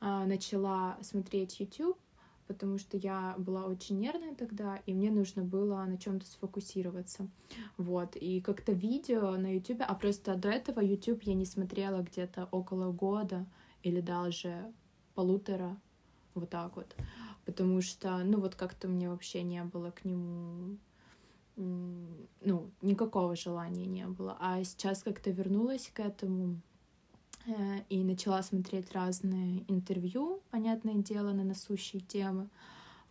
[0.00, 1.98] а, начала смотреть YouTube,
[2.46, 7.28] потому что я была очень нервная тогда, и мне нужно было на чем-то сфокусироваться.
[7.76, 8.16] Вот.
[8.16, 12.92] И как-то видео на YouTube, а просто до этого YouTube я не смотрела где-то около
[12.92, 13.46] года
[13.82, 14.72] или даже
[15.14, 15.76] полутора,
[16.34, 16.94] вот так вот.
[17.44, 20.76] Потому что, ну вот как-то мне вообще не было к нему
[21.56, 24.36] ну, никакого желания не было.
[24.40, 26.60] А сейчас как-то вернулась к этому
[27.88, 32.48] и начала смотреть разные интервью, понятное дело, на насущие темы.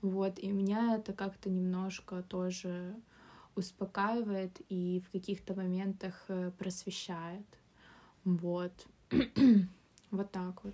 [0.01, 2.95] Вот, и меня это как-то немножко тоже
[3.55, 7.45] успокаивает и в каких-то моментах э, просвещает.
[8.23, 8.73] Вот.
[10.11, 10.73] Вот так вот.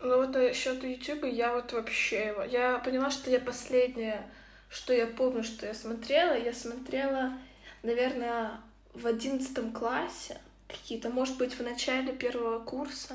[0.00, 2.44] Ну вот насчет Ютуба я вот вообще его...
[2.44, 4.30] Я поняла, что я последнее,
[4.68, 7.32] что я помню, что я смотрела, я смотрела,
[7.82, 8.60] наверное,
[8.92, 10.38] в одиннадцатом классе
[10.68, 13.14] какие-то, может быть, в начале первого курса.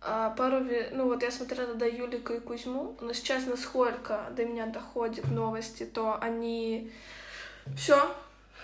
[0.00, 4.66] а, пару, ну вот я смотрела до Юлика и Кузьму, но сейчас насколько до меня
[4.66, 6.92] доходят новости, то они
[7.76, 8.14] все,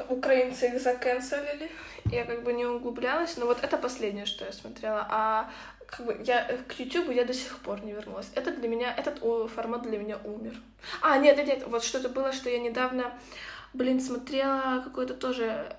[0.08, 1.70] украинцы их заканцелили,
[2.06, 5.50] я как бы не углублялась, но вот это последнее, что я смотрела, а
[5.86, 8.30] как бы я э, к Ютубу я до сих пор не вернулась.
[8.34, 9.18] Это для меня, этот
[9.50, 10.54] формат для меня умер.
[11.02, 13.12] А, нет, нет, нет, вот что-то было, что я недавно,
[13.74, 15.76] блин, смотрела какой-то тоже,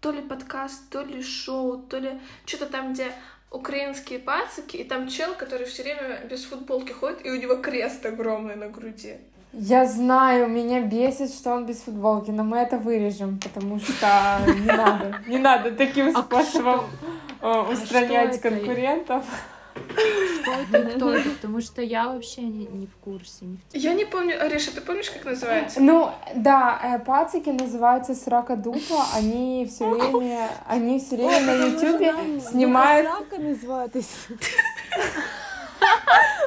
[0.00, 3.12] то ли подкаст, то ли шоу, то ли что-то там, где
[3.50, 8.04] украинские пацики, и там чел, который все время без футболки ходит, и у него крест
[8.06, 9.16] огромный на груди.
[9.52, 14.70] Я знаю, меня бесит, что он без футболки, но мы это вырежем, потому что не
[14.70, 16.84] надо, не надо таким А способом
[17.40, 18.56] э, устранять что это?
[18.56, 19.24] конкурентов.
[20.42, 21.30] Что это, кто это?
[21.30, 23.44] Потому что я вообще не, не в курсе.
[23.44, 25.80] Не в Я не помню, Ариша, ты помнишь, как называется?
[25.80, 32.40] Ну, да, э, пацики называются Срака Дупа, они все время, они все время на ютубе
[32.40, 34.10] снимают Срака називатись.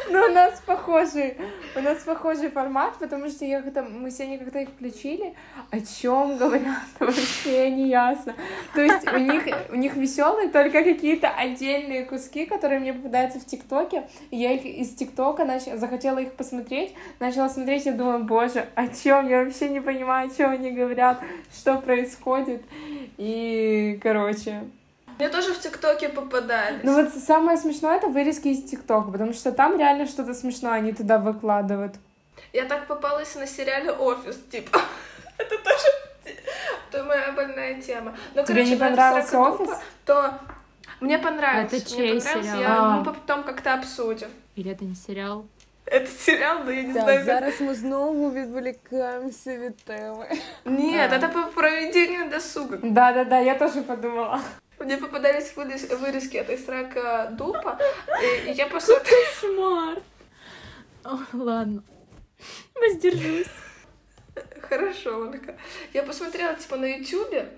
[0.10, 1.38] Ну, у нас похожий,
[1.74, 5.34] у нас похожий формат, потому что я как-то, мы сегодня как-то их включили,
[5.70, 8.36] о чем говорят, вообще не ясно.
[8.74, 13.46] То есть у них, у них веселые только какие-то отдельные куски, которые мне попадаются в
[13.46, 14.04] ТикТоке.
[14.32, 19.30] Я их из ТикТока нач- захотела их посмотреть, начала смотреть и думаю, боже, о чем?
[19.30, 21.22] Я вообще не понимаю, о чем они говорят,
[21.54, 22.64] что происходит.
[23.18, 24.64] И, короче,
[25.21, 26.81] Мне тоже в ТикТоке попадались.
[26.83, 30.93] ну вот самое смешное это вырезки из ТикТока, потому что там реально что-то смешное они
[30.93, 31.95] туда выкладывают.
[32.53, 34.79] Я так попалась на сериале «Офис», типа.
[35.39, 35.89] Это тоже
[36.91, 38.15] то моя больная тема.
[38.35, 39.79] Но, Тебе не короче, понравился Срака Дупа, «Офис»?
[40.05, 40.35] То
[41.01, 41.77] мне понравился.
[41.77, 42.61] Это мне чей понравился, сериал?
[42.61, 42.97] я- А.
[42.99, 44.29] Мы потом как-то обсудим.
[44.55, 45.47] Или это не сериал?
[45.87, 47.17] Это сериал, да я не Так, знаю.
[47.19, 50.27] как- зараз ми знову відволікаємося від теми.
[50.65, 51.17] Нет, А.
[51.17, 52.77] это по проведению досуга.
[52.83, 54.41] Да-да-да, я тоже подумала.
[54.82, 57.80] Мне попадались вырез- вырезки этой срака дупа,
[58.48, 59.00] и, я просто...
[59.00, 60.02] Кошмар.
[61.34, 61.84] Ладно.
[62.76, 63.48] Воздержусь.
[64.62, 65.56] Хорошо, Ольга.
[65.94, 67.50] Я посмотрела, типа, на Ютубе,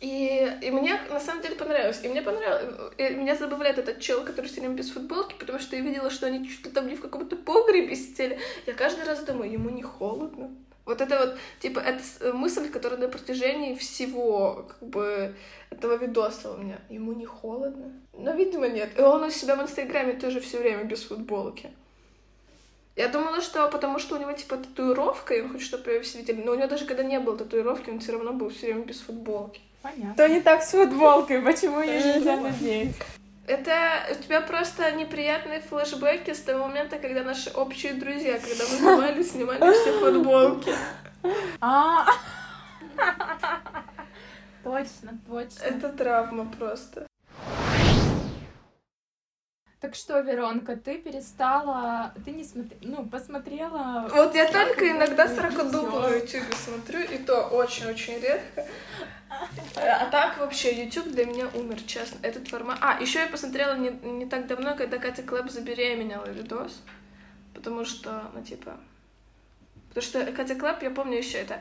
[0.00, 2.00] и, и мне на самом деле понравилось.
[2.04, 2.92] И мне понравилось.
[2.98, 6.26] и меня забавляет этот чел, который все время без футболки, потому что я видела, что
[6.26, 8.38] они чуть ли там не в каком-то погребе сидели.
[8.66, 10.54] Я каждый раз думаю, ему не холодно.
[10.88, 15.34] Вот это вот, типа, это с- мысль, которая на протяжении всего, как бы,
[15.68, 16.78] этого видоса у меня.
[16.88, 17.92] Ему не холодно?
[18.14, 18.98] Но, видимо, нет.
[18.98, 21.68] И он у себя в Инстаграме тоже все время без футболки.
[22.96, 26.18] Я думала, что потому что у него, типа, татуировка, и он хочет, чтобы ее все
[26.18, 26.42] видели.
[26.42, 29.00] Но у него даже когда не было татуировки, он все равно был все время без
[29.00, 29.60] футболки.
[29.82, 30.14] Понятно.
[30.16, 32.96] То не так с футболкой, почему ее нельзя надеть?
[33.48, 38.76] Это у тебя просто неприятные флешбеки с того момента, когда наши общие друзья, когда мы
[38.76, 40.74] снимали, снимали все футболки.
[41.60, 42.06] А,
[44.62, 45.62] точно, точно.
[45.62, 47.07] Это травма просто.
[49.80, 54.08] Так что, Веронка, ты перестала, ты не смотри, ну, посмотрела...
[54.12, 56.00] Вот я только иногда и сорокодуб всё.
[56.00, 58.66] на ютубе смотрю, и то очень-очень редко.
[59.76, 62.18] А так вообще YouTube для меня умер, честно.
[62.22, 62.78] Этот формат...
[62.80, 66.82] А, еще я посмотрела не, не так давно, когда Катя Клэп забеременела видос.
[67.54, 68.78] Потому что, ну, типа...
[69.90, 71.60] Потому что Катя Клэп, я помню еще это...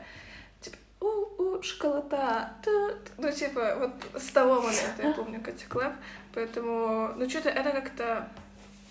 [2.63, 2.97] Тут».
[3.17, 5.93] Ну, типа, вот с того момента я помню Катя Клэп.
[6.33, 8.27] Поэтому, ну, что-то это как-то...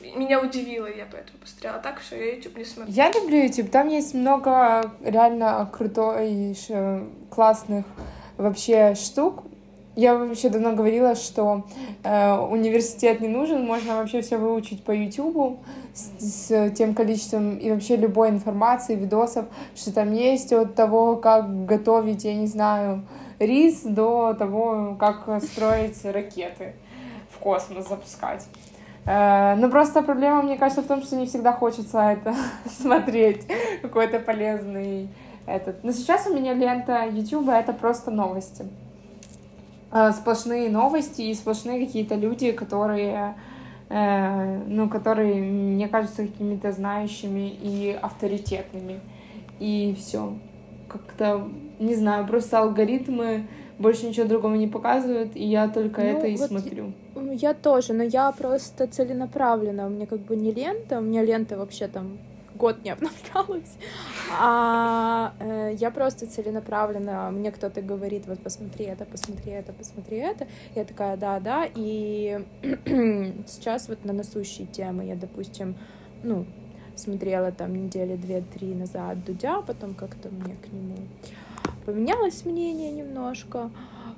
[0.00, 1.76] Меня удивило, я поэтому посмотрела.
[1.76, 2.92] А так все, я YouTube не смотрю.
[2.92, 6.54] Я люблю YouTube, там есть много реально крутой,
[7.30, 7.86] классных
[8.36, 9.44] вообще штук.
[9.96, 11.64] Я вообще давно говорила, что
[12.04, 15.58] э, университет не нужен, можно вообще все выучить по YouTube
[15.94, 21.64] с, с тем количеством и вообще любой информации, видосов, что там есть, от того, как
[21.64, 23.06] готовить, я не знаю,
[23.38, 26.74] рис, до того, как строить ракеты
[27.30, 28.46] в космос запускать.
[29.06, 32.34] Э, Ну, просто проблема, мне кажется, в том, что не всегда хочется это
[32.66, 33.46] смотреть,
[33.80, 35.08] какой-то полезный
[35.46, 35.82] этот.
[35.84, 38.66] Но сейчас у меня лента YouTube это просто новости.
[39.92, 43.36] Э, Сплошные новости и сплошные какие-то люди, которые,
[43.88, 49.00] э, ну, которые, мне кажутся какими-то знающими и авторитетными.
[49.60, 50.34] И все.
[50.88, 53.46] Как-то, не знаю, просто алгоритмы
[53.78, 56.92] больше ничего другого не показывают, и я только Ну, это и вот смотрю.
[57.32, 59.86] Я тоже, но я просто целенаправленно.
[59.86, 62.18] У меня как бы не лента, у меня лента вообще там
[62.56, 63.76] год не обновлялась.
[64.38, 70.48] А э, я просто целенаправленно, мне кто-то говорит, вот посмотри это, посмотри это, посмотри это.
[70.74, 71.64] Я такая, да, да.
[71.74, 72.44] И
[73.46, 75.76] сейчас вот на насущие темы я, допустим,
[76.24, 76.44] ну,
[76.96, 80.96] смотрела там недели две-три назад Дудя, потом как-то мне к нему
[81.86, 83.70] поменялось мнение немножко,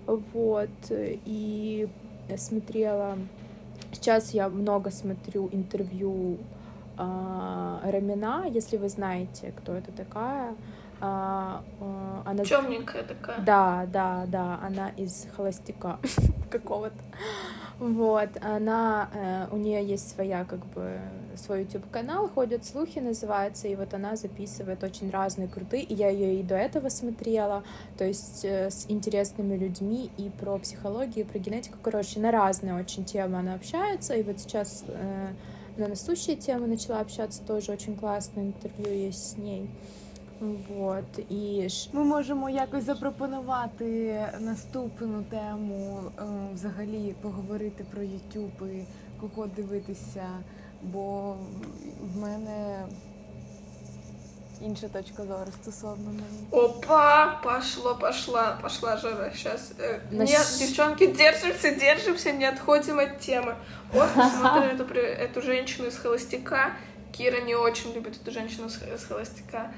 [0.07, 1.87] вот, и
[2.37, 3.19] смотрела,
[3.93, 6.39] сейчас я много смотрю интервью
[6.99, 10.55] Рамина, если вы знаете, кто это такая,
[11.01, 12.45] а, а, она...
[12.45, 13.41] Темненькая такая.
[13.41, 15.99] Да, да, да, она из холостяка
[16.51, 16.99] какого-то.
[17.79, 20.99] Вот, она, э, у нее есть своя, как бы,
[21.37, 26.41] свой YouTube-канал, ходят слухи, называется, и вот она записывает очень разные крутые, и я ее
[26.41, 27.63] и до этого смотрела,
[27.97, 32.75] то есть э, с интересными людьми и про психологию, и про генетику, короче, на разные
[32.75, 35.29] очень темы она общается, и вот сейчас э,
[35.79, 39.69] на насущие темы начала общаться, тоже очень классное интервью есть с ней.
[40.41, 46.23] Вот, і Ми можемо якось запропонувати наступну тему, е,
[46.55, 48.85] взагалі поговорити про YouTube і
[49.21, 50.27] кого дивитися,
[50.83, 51.37] бо
[52.15, 52.87] в мене
[54.63, 56.65] інша точка зору стосовно неї.
[56.65, 59.31] Опа, пошло, пошла, пошла жара.
[59.35, 59.73] Сейчас.
[60.11, 63.55] На Нет, щ- девчонки, держимся, держимся, не отходим от темы.
[63.93, 66.73] Вот, посмотрим эту, эту женщину из холостяка.
[67.13, 69.71] Кира не очень любит эту женщину из холостяка.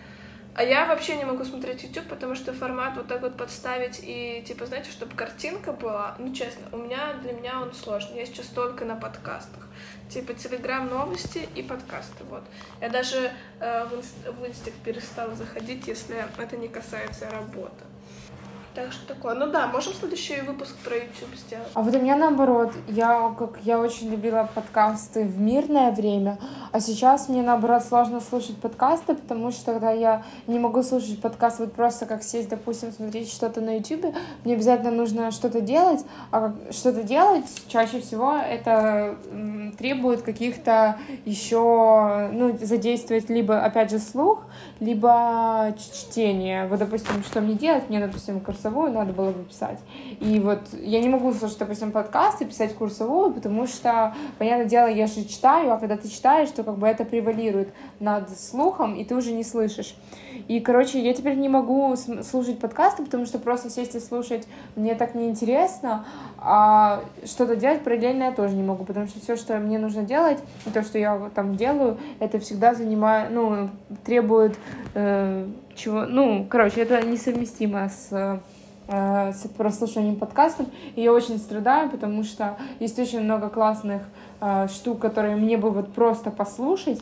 [0.55, 4.43] А я вообще не могу смотреть YouTube, потому что формат вот так вот подставить и,
[4.47, 8.19] типа, знаете, чтобы картинка была, ну, честно, у меня, для меня он сложный.
[8.19, 9.69] Я сейчас только на подкастах.
[10.09, 12.43] Типа, Телеграм новости и подкасты, вот.
[12.81, 13.31] Я даже
[13.61, 17.85] э, в, инст- в инстик перестала заходить, если это не касается работы.
[18.73, 19.35] Так что такое.
[19.35, 21.67] Ну да, можем следующий выпуск про YouTube сделать.
[21.75, 26.39] А вот у меня наоборот, я как я очень любила подкасты в мирное время,
[26.71, 31.59] а сейчас мне наоборот сложно слушать подкасты, потому что когда я не могу слушать подкаст
[31.59, 34.15] вот просто как сесть, допустим, смотреть что-то на YouTube,
[34.45, 39.17] мне обязательно нужно что-то делать, а что-то делать чаще всего это
[39.79, 44.45] требует каких-то еще, ну, задействовать либо, опять же, слух,
[44.79, 46.69] либо чтение.
[46.69, 47.89] Вот, допустим, что мне делать?
[47.89, 49.79] Мне, допустим, курсовую надо было бы писать.
[50.21, 55.07] И вот я не могу слушать, допустим, подкасты, писать курсовую, потому что, понятное дело, я
[55.07, 59.15] же читаю, а когда ты читаешь, то как бы это превалирует над слухом, и ты
[59.15, 59.95] уже не слышишь.
[60.49, 64.47] И, короче, я теперь не могу слушать подкасты, потому что просто сесть и слушать
[64.77, 66.05] мне так неинтересно,
[66.39, 70.39] а что-то делать параллельно я тоже не могу, потому что все, что мне нужно делать,
[70.67, 73.71] и то, что я там делаю, это всегда занимает, ну,
[74.05, 74.57] требует
[74.95, 75.47] э,
[75.81, 76.07] чего...
[76.07, 80.67] Ну, короче, это несовместимо с э, с прослушиванием подкастов.
[80.97, 84.03] И я очень страдаю, потому что есть очень много классных
[84.41, 87.01] э, штук, которые мне бы вот просто послушать,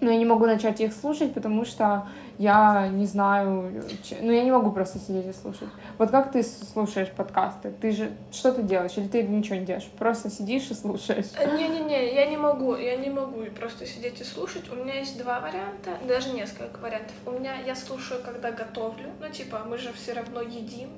[0.00, 2.06] но я не могу начать их слушать, потому что
[2.38, 3.84] я не знаю,
[4.20, 5.68] ну я не могу просто сидеть и слушать.
[5.98, 7.72] Вот как ты слушаешь подкасты?
[7.80, 8.92] Ты же что ты делаешь?
[8.96, 9.88] Или ты ничего не делаешь?
[9.98, 11.26] Просто сидишь и слушаешь?
[11.36, 14.70] Э, Не-не-не, я не могу, я не могу просто сидеть и слушать.
[14.70, 17.14] У меня есть два варианта, даже несколько вариантов.
[17.26, 20.90] У меня я слушаю, когда готовлю, ну типа мы же все равно едим,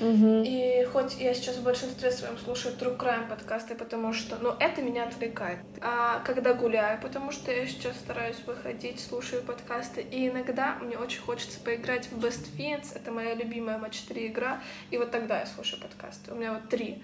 [0.00, 0.42] Угу.
[0.46, 4.80] И хоть я сейчас в большинстве своем слушаю True Crime подкасты, потому что, ну, это
[4.80, 5.58] меня отвлекает.
[5.82, 11.20] А когда гуляю, потому что я сейчас стараюсь выходить, слушаю подкасты, и иногда мне очень
[11.20, 15.46] хочется поиграть в Best Fiends, это моя любимая матч 3 игра, и вот тогда я
[15.46, 16.32] слушаю подкасты.
[16.32, 17.02] У меня вот три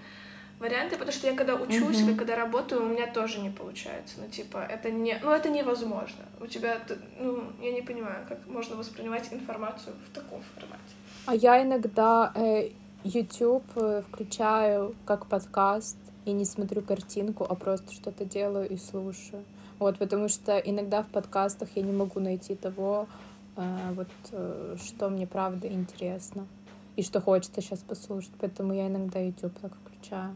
[0.59, 4.15] варианты, потому что я когда учусь или когда работаю, у меня тоже не получается.
[4.17, 5.19] Ну, типа, это не...
[5.21, 6.25] Ну, это невозможно.
[6.39, 6.79] У тебя...
[7.19, 10.81] Ну, я не понимаю, как можно воспринимать информацию в таком формате.
[11.27, 12.69] А я иногда э,
[13.03, 19.43] YouTube э, включаю как подкаст и не смотрю картинку, а просто что-то делаю и слушаю.
[19.79, 23.07] Вот, потому что иногда в подкастах я не могу найти того,
[23.55, 26.47] э, вот, э, что мне правда интересно
[26.95, 28.31] и что хочется сейчас послушать.
[28.39, 30.35] Поэтому я иногда YouTube так включаю.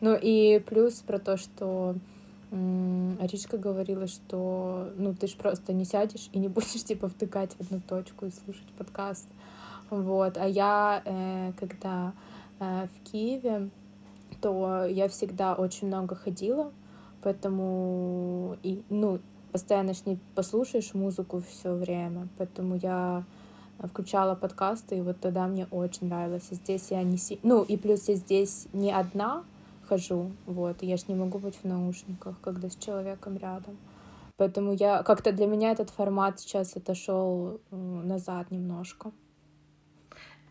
[0.00, 1.94] Ну и плюс про то, что
[2.50, 7.52] м, Ричка говорила, что ну ты ж просто не сядешь и не будешь типа втыкать
[7.54, 9.26] в одну точку и слушать подкаст.
[9.90, 12.12] Вот, а я, э, когда
[12.60, 13.70] э, в Киеве,
[14.40, 16.70] то я всегда очень много ходила,
[17.22, 19.20] поэтому и, ну,
[19.52, 23.24] постоянно ж не послушаешь музыку все время, поэтому я
[23.82, 26.48] включала подкасты, и вот тогда мне очень нравилось.
[26.50, 27.16] И здесь я не...
[27.16, 29.44] си- Ну, и плюс я здесь не одна
[29.88, 33.76] хожу, вот, и я ж не могу быть в наушниках, когда с человеком рядом.
[34.36, 35.02] Поэтому я...
[35.02, 39.12] Как-то для меня этот формат сейчас отошел назад немножко.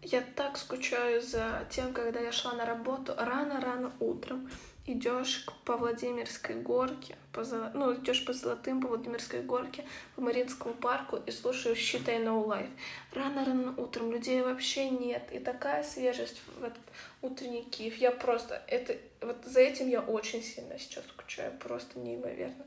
[0.01, 4.49] Я так скучаю за тем, когда я шла на работу рано-рано утром.
[4.85, 7.43] Идешь по Владимирской горке, по,
[7.73, 9.85] ну, идешь по Золотым, по Владимирской горке,
[10.15, 12.69] по Мариинскому парку и слушаешь Считай No Life.
[13.13, 15.29] Рано-рано утром людей вообще нет.
[15.33, 16.83] И такая свежесть в этот
[17.21, 17.97] утренний Киев.
[17.97, 18.63] Я просто...
[18.67, 21.51] Это, вот за этим я очень сильно сейчас скучаю.
[21.59, 22.65] Просто неимоверно.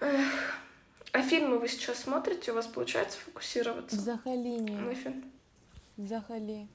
[0.00, 0.60] Эх.
[1.12, 2.52] А фильмы вы сейчас смотрите?
[2.52, 4.70] У вас получается фокусироваться Взагалі ні.
[4.70, 5.22] на фильм?
[5.97, 6.67] Взагалі.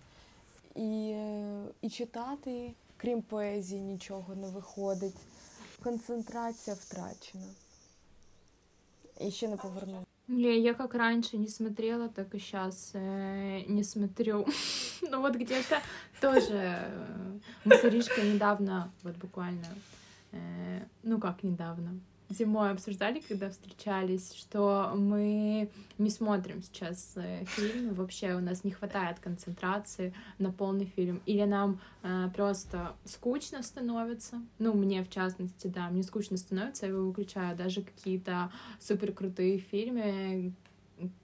[0.74, 5.16] І, е, і читати, крім поезії, нічого не виходить.
[5.82, 7.46] Концентрація втрачена.
[9.20, 10.04] І ще не поверну.
[10.28, 14.46] Не, я как раньше не смотрела, так и сейчас не смотрю.
[15.10, 15.80] ну вот где-то
[16.20, 19.66] тоже э, мы с Иришкой недавно, вот буквально,
[20.32, 27.93] э, ну как недавно, зимой обсуждали, когда встречались, что мы не смотрим сейчас э, фильмы,
[27.93, 34.41] вообще у нас не хватает концентрации на полный фильм, или нам э, просто скучно становится,
[34.59, 39.59] ну мне в частности, да, мне скучно становится, я его выключаю, даже какие-то супер крутые
[39.59, 40.53] фильмы,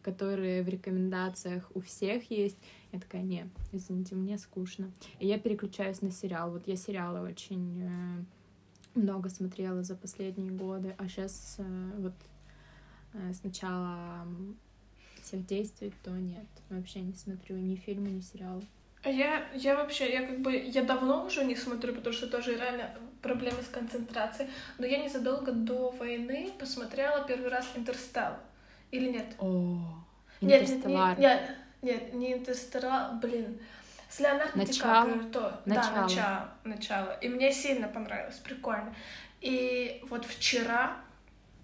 [0.02, 2.58] которые в рекомендациях у всех есть.
[2.92, 4.92] Я такая, не, извините, мне скучно.
[5.20, 6.52] И я переключаюсь на сериал.
[6.52, 8.24] Вот я сериалы очень э,
[8.96, 11.58] много смотрела за последние годы, а сейчас
[11.98, 12.14] вот
[13.14, 14.26] э, с начала
[15.22, 18.64] всех действий, то нет, вообще не смотрю ни фильмы, ни сериалы.
[19.04, 22.56] А Я, я вообще, я как бы, я давно уже не смотрю, потому что тоже
[22.56, 22.90] реально
[23.22, 28.40] проблемы с концентрацией, но я незадолго до войны посмотрела первый раз «Интерстеллар».
[28.92, 29.36] Или нет?
[29.40, 30.06] О,
[30.40, 31.20] Нет, нет, Интерстеллар.
[31.20, 31.42] нет,
[31.82, 33.60] нет, нет, не «Интерстеллар», блин.
[34.16, 35.06] С Леонардо Ди Начало?
[35.06, 35.96] Каприо, то, Начало.
[35.96, 37.18] да, начало, начало.
[37.22, 38.94] И мне сильно понравилось, прикольно.
[39.42, 40.98] И вот вчера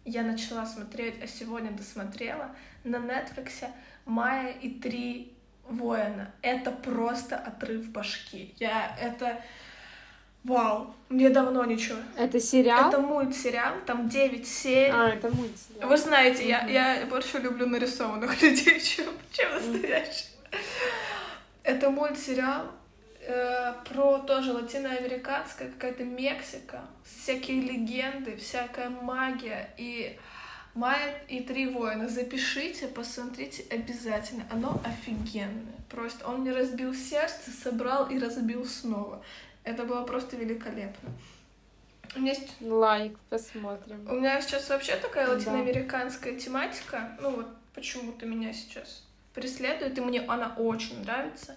[0.03, 2.49] я начала смотреть, а сегодня досмотрела
[2.83, 3.69] на Нетфликсе
[4.05, 5.31] «Майя и три
[5.67, 6.33] воина».
[6.41, 8.55] Это просто отрыв башки.
[8.57, 9.39] Я это...
[10.43, 11.99] Вау, мне давно ничего.
[12.17, 12.89] Это сериал?
[12.89, 14.91] Это мультсериал, там 9 серий.
[14.91, 15.87] А, это мультсериал.
[15.87, 16.71] Вы знаете, я, Мгм.
[16.71, 20.29] я больше люблю нарисованных людей, чем, чем настоящих.
[21.63, 22.67] Это мультсериал
[23.21, 30.17] э, про тоже латиноамериканская какая-то Мексика, всякие легенды, всякая магия и
[30.75, 32.07] Майя и три воина.
[32.07, 34.45] Запишите, посмотрите обязательно.
[34.51, 35.73] Оно офигенное.
[35.89, 39.21] Просто он мне разбил сердце, собрал и разбил снова.
[39.63, 41.09] Это было просто великолепно.
[42.15, 44.07] У меня есть Лайк, посмотрим.
[44.09, 45.33] у меня сейчас вообще такая Да.
[45.33, 47.17] латиноамериканская тематика.
[47.19, 49.03] Ну вот почему-то меня сейчас
[49.39, 51.55] преследует, и мне она очень нравится.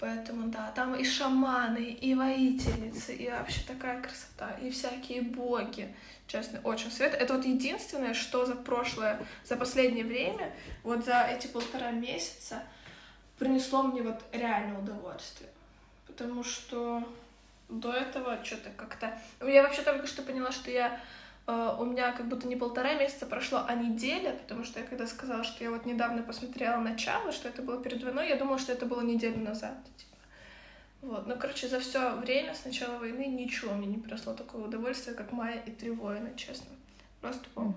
[0.00, 5.92] Поэтому, да, там и шаманы, и воительницы, и вообще такая красота, и всякие боги.
[6.28, 7.22] Честно, очень советую.
[7.22, 10.52] Это вот единственное, что за прошлое, за последнее время,
[10.84, 12.62] вот за эти полтора месяца
[13.38, 15.50] принесло мне вот реальное удовольствие.
[16.06, 17.02] Потому что
[17.68, 19.18] до этого что-то как-то...
[19.40, 21.00] Я вообще только что поняла, что я
[21.48, 25.44] у меня как будто не полтора месяца прошло, а неделя, потому что я когда сказала,
[25.44, 28.84] что я вот недавно посмотрела начало, что это было перед войной, я думала, что это
[28.84, 29.78] было неделю назад.
[29.96, 30.16] Типа.
[31.00, 31.26] Вот.
[31.26, 35.32] Ну, короче, за все время с начала войны ничего мне не приросло такого удовольствия, как
[35.32, 36.68] Майя и Три воина, честно.
[37.20, 37.74] Просто помню.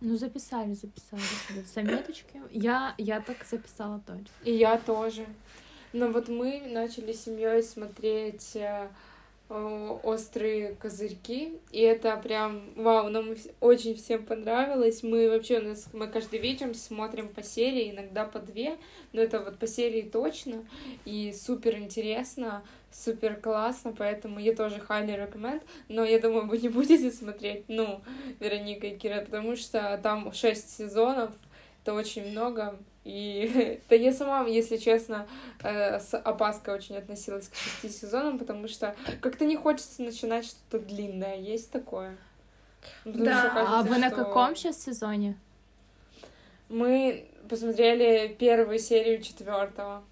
[0.00, 2.40] Ну, записали, записали себе в заметочки.
[2.50, 4.30] Я, я так записала точно.
[4.44, 5.26] И я тоже.
[5.92, 8.88] Но вот мы начали с семьей смотреть э,
[9.48, 15.02] острые козырьки, и это прям, вау, нам очень всем понравилось.
[15.02, 18.76] Мы вообще, у нас, мы каждый вечер смотрим по серии, иногда по две,
[19.12, 20.66] но это вот по серии точно,
[21.06, 26.68] и супер интересно, супер классно, поэтому я тоже highly recommend, но я думаю, вы не
[26.68, 28.02] будете смотреть, ну,
[28.40, 31.30] Вероника и Кира, потому что там шесть сезонов,
[31.82, 32.78] это очень много,
[33.08, 35.26] и да я сама, если честно,
[35.62, 40.78] э, с опаской очень относилась к шести сезонам, потому что как-то не хочется начинать что-то
[40.78, 41.36] длинное.
[41.36, 42.16] Есть такое?
[43.04, 43.48] Потому да.
[43.48, 43.98] Кажется, а вы что...
[43.98, 45.36] на каком сейчас сезоне?
[46.68, 50.02] Мы посмотрели первую серию четвертого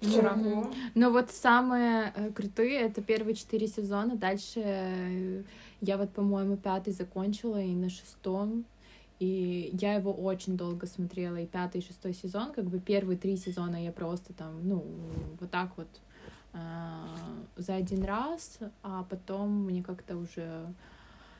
[0.00, 0.34] вчера.
[0.34, 0.74] Mm-hmm.
[0.96, 4.16] Но вот самые э, крутые это первые четыре сезона.
[4.16, 5.42] Дальше э,
[5.80, 8.64] я вот, по-моему, пятый закончила, и на шестом
[9.18, 13.36] и я его очень долго смотрела, и пятый, и шестой сезон, как бы первые три
[13.36, 14.84] сезона я просто там, ну,
[15.40, 15.88] вот так вот
[16.52, 16.58] э,
[17.56, 20.66] за один раз, а потом мне как-то уже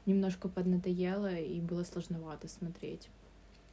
[0.07, 3.09] немножко поднадоело, и было сложновато смотреть.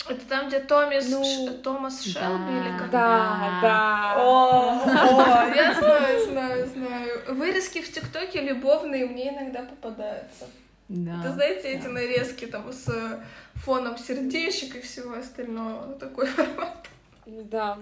[0.09, 1.53] Это там, где Томис, ну, Ш...
[1.63, 2.89] Томас Шелби да, или как?
[2.89, 4.15] Да, да.
[4.17, 7.35] О, о, я знаю, знаю, знаю.
[7.35, 10.47] Вырезки в ТикТоке любовные мне иногда попадаются.
[10.91, 11.21] Да.
[11.21, 12.89] Это, знаете, эти нарезки там с
[13.55, 15.87] фоном сердечек и всего остального.
[15.87, 16.87] Вот такой формат.
[17.25, 17.77] Да.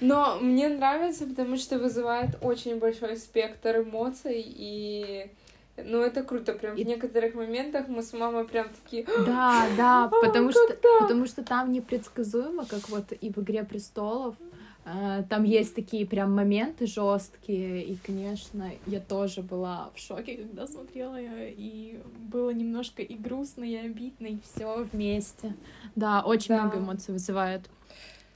[0.00, 5.28] Но мне нравится, потому что вызывает очень большой спектр эмоций, и
[5.76, 6.84] ну, это круто, прям и...
[6.84, 9.04] в некоторых моментах мы с мамой прям такие...
[9.26, 10.60] Да, да, потому что,
[11.00, 14.36] потому что там непредсказуемо, как вот и в «Игре престолов»,
[15.28, 21.16] там есть такие прям моменты жесткие, и, конечно, я тоже была в шоке, когда смотрела
[21.16, 25.56] ее, и было немножко и грустно, и обидно, и все вместе.
[25.96, 26.62] Да, очень да.
[26.62, 27.62] много эмоций вызывает.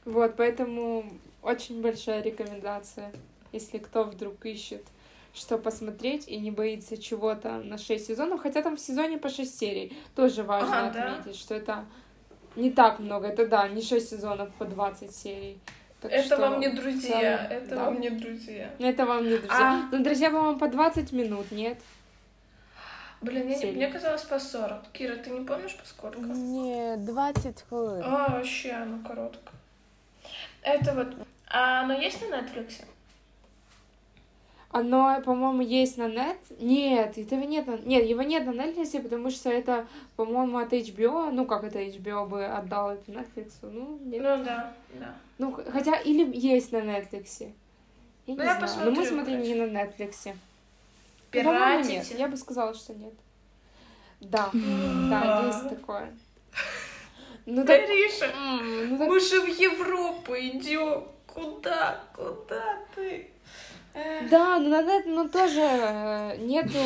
[0.05, 1.05] Вот, поэтому
[1.43, 3.13] очень большая рекомендация,
[3.53, 4.85] если кто вдруг ищет,
[5.33, 9.57] что посмотреть и не боится чего-то на 6 сезонов, хотя там в сезоне по 6
[9.57, 9.97] серий.
[10.17, 11.39] Тоже важно ага, отметить, да?
[11.39, 11.85] что это
[12.57, 15.59] не так много, это да, не 6 сезонов по 20 серий.
[16.01, 17.85] Так это что, вам не друзья, целом, это да.
[17.85, 18.71] вам не друзья.
[18.79, 19.49] Это вам не друзья.
[19.51, 19.89] А...
[19.93, 21.79] Ну, друзья, по-моему, по 20 минут, нет?
[23.21, 24.91] Блин, я, мне казалось по 40.
[24.93, 26.21] Кира, ты не помнишь по сколько?
[26.21, 28.03] Не, 20 хвилин.
[28.03, 29.53] А, вообще, оно коротко.
[30.63, 31.09] Это вот...
[31.47, 32.83] А оно есть на Netflix?
[34.73, 36.37] Оно, по-моему, есть на нет.
[36.61, 37.77] Нет, этого нет на...
[37.79, 41.33] Нет, его нет на Netflix, потому что это, по-моему, от HBO.
[41.33, 43.51] Ну, как это HBO бы отдал это Netflix?
[43.63, 44.23] Ну, нет.
[44.23, 45.15] Ну, да, да.
[45.39, 47.53] Ну, хотя, или есть на Netflix.
[48.27, 48.61] Я ну, не я знаю.
[48.61, 49.55] Посмотрю, Но мы смотрим короче.
[49.55, 50.35] не на Netflix.
[51.33, 51.95] Пиратите?
[51.95, 52.19] Нет.
[52.19, 53.15] Я бы сказала, что нет.
[54.21, 56.15] Да, да, есть такое.
[57.45, 57.81] Ну, так...
[57.81, 58.31] Ариша,
[58.89, 59.09] ну, так...
[59.09, 61.09] мы же в Европу идем.
[61.27, 62.01] Куда?
[62.15, 63.31] Куда ты?
[64.31, 66.79] Да, но, на но тоже э, нету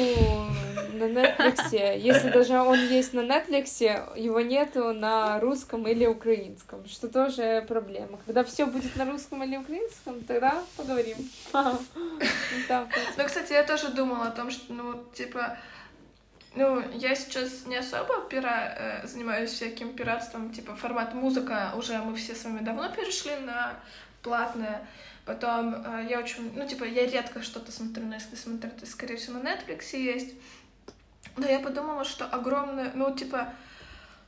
[0.94, 1.98] на Netflix.
[1.98, 3.82] Если даже он есть на Netflix,
[4.16, 8.18] его нету на русском или украинском, что тоже проблема.
[8.24, 11.16] Когда все будет на русском или украинском, тогда поговорим.
[13.16, 15.58] Ну, кстати, я тоже думала о том, что, ну, типа,
[16.54, 18.74] ну, я сейчас не особо пира...
[18.78, 23.74] Э, занимаюсь всяким пиратством, типа формат музыка уже мы все с вами давно перешли на
[24.22, 24.86] платное.
[25.24, 29.16] Потом э, я очень, ну, типа, я редко что-то смотрю, но если смотрю, то, скорее
[29.16, 30.34] всего, на Netflix есть.
[31.36, 33.52] Но я подумала, что огромное, ну, типа,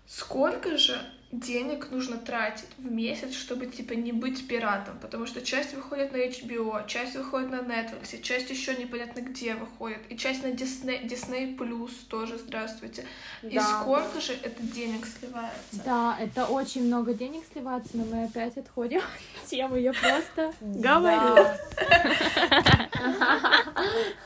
[0.06, 0.98] сколько же
[1.40, 6.16] денег нужно тратить в месяц, чтобы, типа, не быть пиратом, потому что часть выходит на
[6.16, 11.56] HBO, часть выходит на Netflix, часть еще непонятно где выходит, и часть на Disney, Disney
[11.56, 13.04] Plus тоже, здравствуйте.
[13.42, 13.48] Да.
[13.48, 15.82] И сколько же это денег сливается?
[15.84, 21.46] Да, это очень много денег сливается, но мы опять отходим от темы, я просто говорю.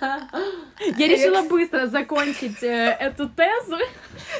[0.97, 3.79] Я решила быстро закончить э, эту тезу.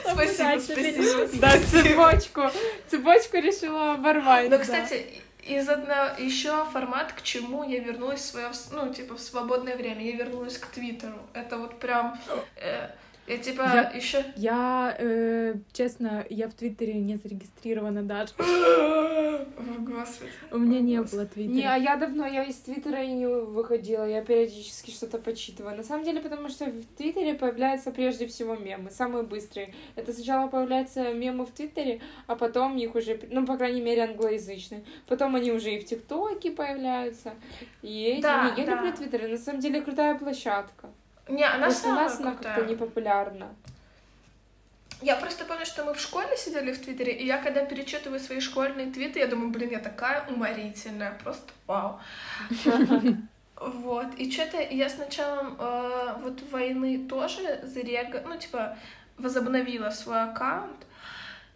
[0.03, 1.29] Спасибо, спасибо.
[1.35, 2.43] Да, цепочку.
[2.89, 4.51] Цепочку решила оборвать.
[4.51, 9.21] Ну, кстати, из одного еще формат, к чему я вернулась в свое, ну, типа, в
[9.21, 10.05] свободное время.
[10.05, 11.19] Я вернулась к Твиттеру.
[11.33, 12.19] Это вот прям...
[12.57, 12.91] Э,
[13.31, 14.25] я типа Я- еще...
[14.37, 18.33] Я, э, честно, я в Твиттере не зарегистрирована даже.
[18.39, 19.47] О,
[19.79, 20.31] Господи.
[20.51, 21.55] У меня не было Твиттера.
[21.55, 25.77] Не, а я давно, я из Твиттера и не выходила, я периодически что-то почитываю.
[25.77, 29.75] На самом деле, потому что в Твиттере появляются прежде всего мемы, самые быстрые.
[29.97, 34.83] Это сначала появляются мемы в Твиттере, а потом их уже, ну, по крайней мере, англоязычные.
[35.07, 37.35] Потом они уже и в ТикТоке появляются.
[37.83, 38.77] И эти, Да, не, я да.
[38.77, 40.91] люблю Твиттер, на самом деле крутая площадка.
[41.31, 43.55] Не, она Просто у самая нас она как-то не популярна.
[45.03, 48.41] Я просто помню, что мы в школе сидели в Твиттере, и я когда перечитываю свои
[48.41, 52.01] школьные твиты, я думаю, блин, я такая уморительная, просто вау.
[53.61, 58.79] Вот, и что-то я с началом э, вот войны тоже зарега, ну, типа,
[59.19, 60.87] возобновила свой аккаунт,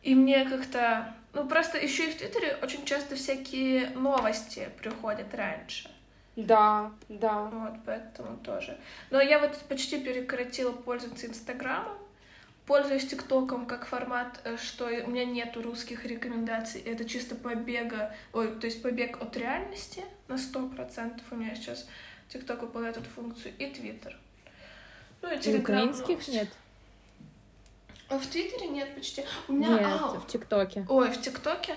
[0.03, 5.91] и мне как-то, ну, просто еще и в Твиттере очень часто всякие новости приходят раньше.
[6.37, 7.43] Да, да.
[7.45, 8.77] Вот, поэтому тоже.
[9.11, 11.97] Но я вот почти прекратила пользоваться Инстаграмом.
[12.67, 16.81] Пользуюсь ТикТоком как формат, э, что у меня нету русских рекомендаций.
[16.81, 21.25] Это чисто побега, ой, то есть побег от реальности на сто процентов.
[21.31, 21.87] У меня сейчас
[22.29, 23.53] ТикТок выполняет эту функцию.
[23.59, 24.17] И Твиттер.
[25.21, 25.79] Ну и Телеграм.
[25.79, 26.31] украинских новости.
[26.31, 26.49] нет?
[28.09, 29.25] А в Твиттере нет почти.
[29.49, 29.69] У меня...
[29.69, 30.87] Нет, а, в ТикТоке.
[30.89, 31.77] Ой, в ТикТоке.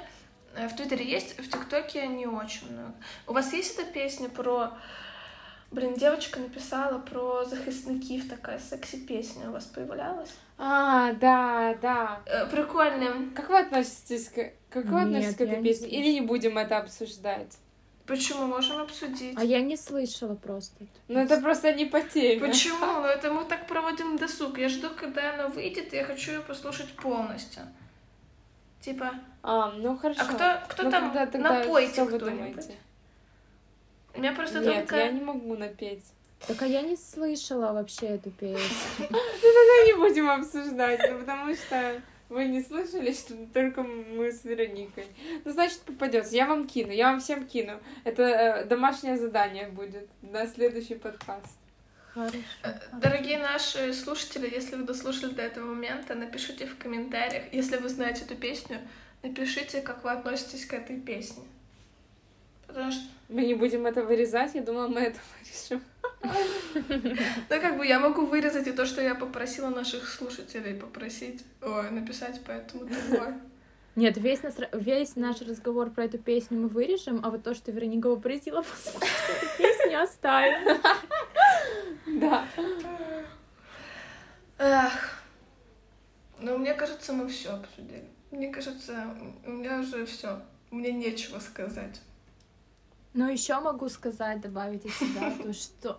[0.57, 2.93] Э, В Твиттере есть, в ТикТоке не очень много.
[3.27, 4.71] У вас есть эта песня про...
[5.69, 10.33] Блин, девочка написала про захисників, такая секси-песня у вас появлялась?
[10.57, 12.21] А, да, да.
[12.25, 13.13] Э, Прикольная.
[13.35, 15.87] Как вы относитесь к, как вы Нет, относитесь к этой не песне?
[15.87, 15.99] слышала.
[16.01, 17.57] Или не будем это обсуждать?
[18.05, 18.45] Почему?
[18.47, 19.37] Можем обсудить.
[19.37, 20.85] А я не слышала просто.
[21.09, 22.39] Ну, это просто не по теме.
[22.39, 22.85] Почему?
[22.85, 24.57] Ну это мы так проводим досуг.
[24.57, 27.63] Я жду, когда она выйдет, и я хочу ее послушать полностью.
[28.87, 30.21] Типа, А, ну хорошо.
[30.21, 31.03] а кто, кто Ну, там?
[31.07, 32.53] тогда, тогда Напойте что вы кто-нибудь.
[32.53, 32.75] думаете?
[34.15, 34.95] У меня просто Нет, только...
[34.95, 36.05] я не могу напеть.
[36.47, 38.57] Так а я не слышала вообще эту песню.
[38.97, 45.07] Тогда не будем обсуждать, ну, потому что вы не слышали, что только мы с Вероникой.
[45.43, 46.33] Ну, значит, попадется.
[46.33, 47.81] Я вам кину, я вам всем кину.
[48.05, 51.59] Это э, домашнее задание будет на следующий подкаст.
[52.17, 52.37] Хорошо.
[52.93, 58.25] Дорогие наши слушатели, если вы дослушали до этого момента, напишите в комментариях, если вы знаете
[58.25, 58.79] эту песню,
[59.21, 61.43] напишите, как вы относитесь к этой песне.
[62.65, 65.83] Потому что, Мы не будем это вырезать, я думала, мы это вырежем.
[67.49, 71.91] ну, как бы я могу вырезать и то, что я попросила наших слушателей попросить, ой,
[71.91, 73.39] написать по этому такое.
[73.95, 77.71] Нет, весь, нас, весь наш разговор про эту песню мы вырежем, а вот то, что
[77.71, 80.79] Вероника попросила послушать эту песню, оставим.
[82.07, 82.47] Да.
[84.57, 85.23] Эх.
[86.39, 88.07] Ну, мне кажется, мы все обсудили.
[88.31, 90.41] Мне кажется, у меня уже все.
[90.71, 92.01] Мне нечего сказать.
[93.13, 95.97] Но еще могу сказать, добавить от себя то, что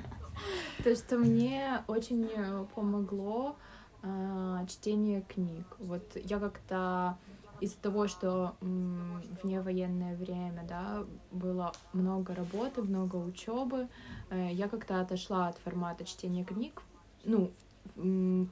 [0.84, 3.56] то, что мне очень э, помогло
[4.02, 5.64] а, чтение книг.
[5.78, 7.18] Вот я как-то
[7.60, 13.88] из-за того, что в невоенное время, да, было много работы, много учебы,
[14.30, 16.82] э, я как-то отошла от формата чтения книг,
[17.24, 17.52] ну,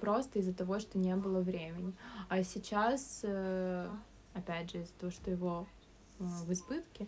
[0.01, 1.95] просто из-за того, что не было времени.
[2.29, 3.89] А сейчас, э,
[4.35, 5.67] опять же, из-за того, что его
[6.19, 7.07] э, в избытке,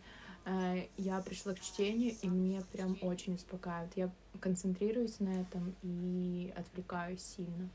[0.98, 3.96] я пришла к чтению, и мне прям очень успокаивает.
[3.96, 7.70] Я концентрируюсь на этом и отвлекаюсь сильно.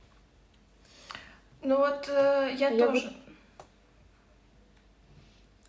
[1.62, 3.12] Ну вот э, я, Я тоже.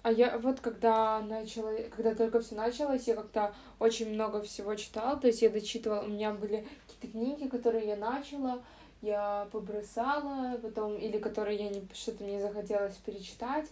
[0.02, 5.18] А я вот когда начала, когда только все началось, я как-то очень много всего читала,
[5.18, 8.62] то есть я дочитывала, у меня были какие-то книги, которые я начала,
[9.02, 13.68] я побросала, потом, или которые я не, что-то мне захотелось перечитать,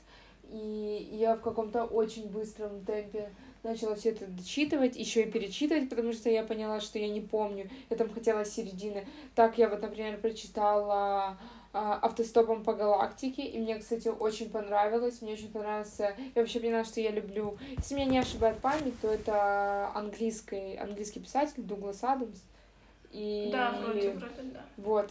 [0.50, 3.30] и я в каком-то очень быстром темпе
[3.62, 7.70] начала все это дочитывать, еще и перечитывать, потому что я поняла, что я не помню,
[7.90, 9.06] я там хотела середины.
[9.34, 11.38] Так я вот, например, прочитала
[11.72, 17.00] автостопом по галактике, и мне, кстати, очень понравилось, мне очень понравился, я вообще поняла, что
[17.00, 22.40] я люблю, если меня не ошибает память, то это английский, английский писатель Дуглас Адамс,
[23.12, 24.60] и Да, вроде, вроде, да.
[24.76, 25.10] вот.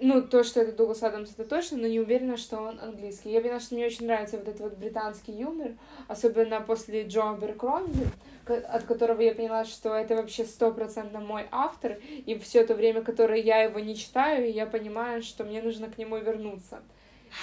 [0.00, 3.30] Ну, то, что это Дуглас Адамс, это точно, но не уверена, что он английский.
[3.30, 5.72] Я поняла, что мне очень нравится вот этот вот британский юмор,
[6.06, 8.06] особенно после Джо Аберкромби,
[8.44, 13.02] ко- от которого я поняла, что это вообще стопроцентно мой автор, и все то время,
[13.02, 16.80] которое я его не читаю, я понимаю, что мне нужно к нему вернуться.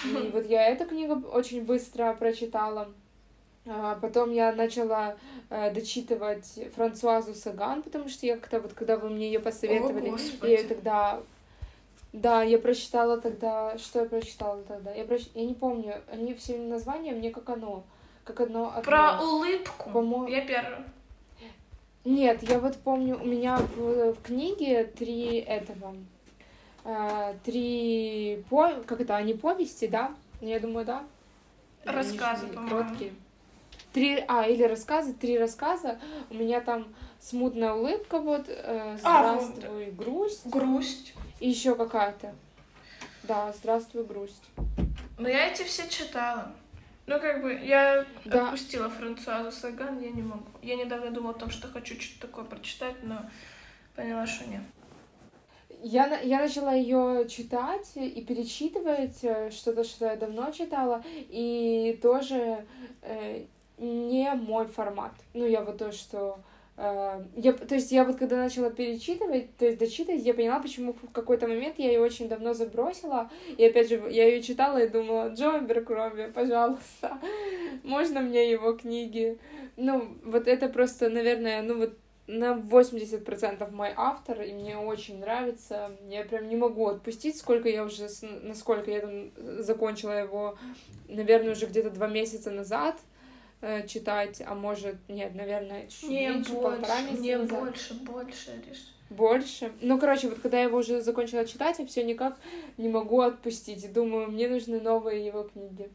[0.05, 2.93] И вот я эту книгу очень быстро прочитала.
[3.65, 5.15] А, Потом я начала
[5.49, 10.45] э, дочитывать Франсуазу Саган, потому что я как-то вот, когда вы мне ее посоветовали, О,
[10.45, 11.21] я ее тогда...
[12.13, 13.77] Да, я прочитала тогда...
[13.77, 14.93] Что я прочитала тогда?
[14.93, 15.23] Я, проч...
[15.33, 15.95] я не помню.
[16.11, 17.83] Они все названия мне как оно.
[18.23, 18.83] как одно окно.
[18.83, 19.89] Про улыбку.
[19.89, 20.83] По-моему- Я первая.
[22.05, 25.95] Нет, я вот помню, у меня в, в книге три этого,
[26.83, 30.13] э, три, по, как это, они повести, да?
[30.41, 31.03] Ну, Я думаю, да.
[31.85, 32.77] Они Рассказы, же по-моему.
[32.77, 33.13] Короткие.
[33.93, 35.97] Три, а, или рассказы, три рассказа.
[36.29, 36.87] У меня там
[37.21, 41.13] смутная улыбка, вот, э, А, здравствуй, грусть, Грусть.
[41.43, 42.33] И еще какая-то.
[43.23, 44.45] Да, здравствуй, грусть.
[45.17, 46.53] Но я эти все читала.
[47.05, 48.45] Ну, как бы, я Да.
[48.45, 50.45] отпустила Франсуазу Саган, я не могу.
[50.61, 53.29] Я недавно думала о том, что хочу что-то такое прочитать, но
[53.93, 54.61] поняла, что нет.
[55.81, 62.65] Я, я начала ее читать и перечитывать э, что-то, что я давно читала, и тоже
[63.01, 63.43] э,
[63.77, 65.11] не мой формат.
[65.33, 66.39] Ну, я вот то, что...
[66.77, 70.93] э, я, то есть я вот когда начала перечитывать, то есть дочитывать, я поняла, почему
[70.93, 73.29] в какой-то момент я ее очень давно забросила.
[73.57, 77.19] И опять же, я ее читала и думала, Джо Беркрови, пожалуйста,
[77.83, 79.37] можно мне его книги?
[79.75, 81.97] Ну, вот это просто, наверное, ну вот
[82.27, 85.91] на 80% мой автор, и мне очень нравится.
[86.07, 88.07] Я прям не могу отпустить, сколько я уже,
[88.41, 89.31] насколько я там
[89.61, 90.57] закончила его,
[91.09, 92.95] наверное, уже где-то два месяца назад
[93.63, 97.59] э, читать, а может, нет, наверное, чуть Не меньше, полтора больше, месяца не назад.
[97.59, 98.93] больше, больше, Ариш.
[99.09, 99.71] Больше.
[99.81, 102.37] Ну, короче, вот когда я его уже закончила читать, я все никак
[102.77, 103.83] не могу отпустить.
[103.85, 105.89] И думаю, мне нужны новые его книги.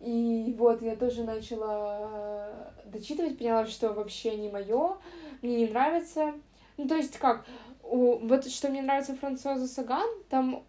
[0.00, 4.96] И вот я тоже начала э, дочитывать, поняла, что вообще не мое,
[5.42, 6.32] мне не нравится.
[6.76, 7.44] Ну, то есть как,
[7.82, 10.64] вот что мне нравится Франсуаза Саган, там,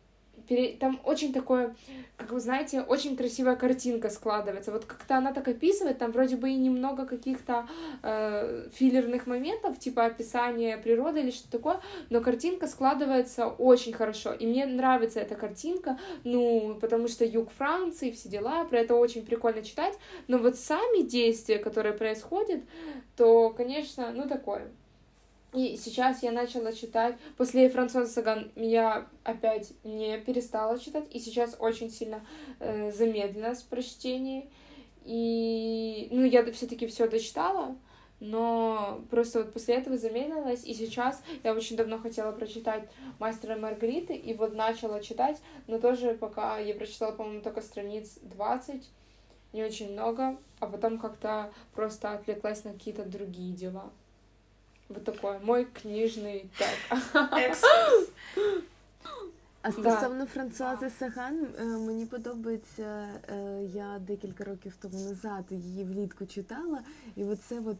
[0.47, 1.75] пере- там очень такое,
[2.17, 4.71] как вы знаете, очень красивая картинка складывается.
[4.71, 7.67] Вот как-то она так описывает, там вроде бы и немного каких-то
[8.03, 14.33] э, филлерных моментов, типа описания природы или что-то такое, но картинка складывается очень хорошо.
[14.33, 19.25] И мне нравится эта картинка, ну, потому что юг Франции, все дела, про это очень
[19.25, 19.97] прикольно читать.
[20.27, 22.61] Но вот сами действия, которые происходят,
[23.15, 24.71] то, конечно, ну, такое.
[25.53, 27.17] И сейчас я начала читать.
[27.37, 31.05] После Франсуаза Саган я опять не перестала читать.
[31.11, 32.25] И сейчас очень сильно
[32.59, 34.49] э, замедлилась в прочтении.
[35.03, 37.75] И, ну, я все-таки все дочитала,
[38.21, 40.63] но просто вот после этого замедлилась.
[40.63, 42.87] И сейчас я очень давно хотела прочитать
[43.19, 48.87] Мастера Маргариты, и вот начала читать, но тоже пока я прочитала, по-моему, только страниц 20,
[49.53, 53.91] не очень много, а потом как-то просто отвлеклась на какие-то другие дела.
[54.93, 57.01] Вот такой мой книжний так.
[59.63, 59.71] А Да.
[59.71, 66.79] стосовно Франсуази Саган, е, мені подобається, е, я декілька років тому назад її влітку читала,
[67.15, 67.77] і оце от,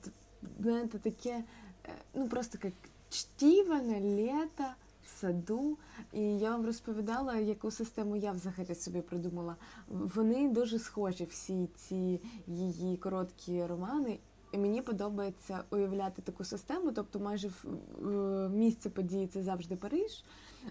[0.60, 1.44] знаєте, таке,
[1.86, 2.74] е, ну просто як
[3.10, 4.64] чтіво на літо
[5.06, 5.78] в саду.
[6.14, 9.56] І я вам розповідала, яку систему я взагалі собі придумала.
[9.88, 14.20] Вони дуже схожі, всі ці її короткі романи.
[14.53, 17.65] І мені подобається уявляти таку систему, тобто майже в-
[17.98, 20.24] в- місце події це завжди Париж,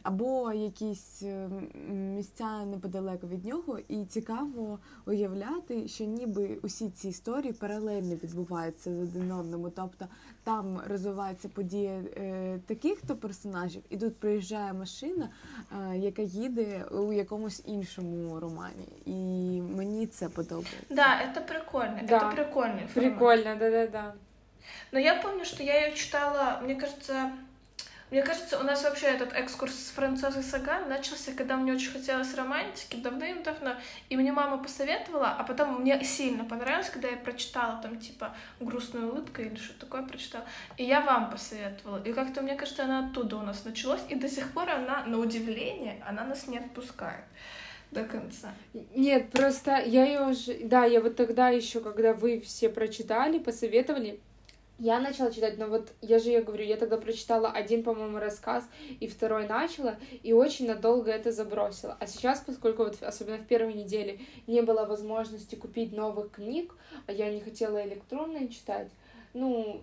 [0.03, 1.49] або якісь е,
[1.89, 8.95] м, місця неподалеко від нього, і цікаво уявляти, що ніби усі ці історії паралельно відбуваються
[8.95, 9.69] з один одному.
[9.69, 10.07] Тобто
[10.43, 15.29] там розвиваються події е, таких то персонажів, і тут приїжджає машина,
[15.91, 18.87] е, яка їде у якомусь іншому романі.
[19.05, 19.11] І
[19.61, 20.75] мені це подобається.
[20.89, 21.99] Да, это прикольно.
[22.07, 22.17] Да.
[22.17, 22.93] Это прикольный формат.
[22.93, 24.13] Прикольно, да-да-да.
[24.91, 27.31] Но я помню, что я ее читала, мне кажется,
[28.10, 32.34] мне кажется, у нас вообще этот экскурс с Франсуазой Саган начался, когда мне очень хотелось
[32.34, 33.76] романтики, давным-давно,
[34.08, 39.06] и мне мама посоветовала, а потом мне сильно понравилось, когда я прочитала там типа «Грустная
[39.06, 40.44] улыбка» или что такое прочитала,
[40.76, 44.28] и я вам посоветовала, и как-то, мне кажется, она оттуда у нас началась, и до
[44.28, 47.24] сих пор она, на удивление, она нас не отпускает
[47.90, 48.54] до конца.
[48.94, 50.58] Нет, просто я ее уже...
[50.64, 54.20] Да, я вот тогда еще, когда вы все прочитали, посоветовали,
[54.80, 58.66] я начала читать, но вот я же я говорю, я тогда прочитала один, по-моему, рассказ,
[58.98, 61.96] и второй начала, и очень надолго это забросила.
[62.00, 66.74] А сейчас, поскольку вот особенно в первой неделе не было возможности купить новых книг,
[67.06, 68.88] а я не хотела электронные читать,
[69.34, 69.82] ну,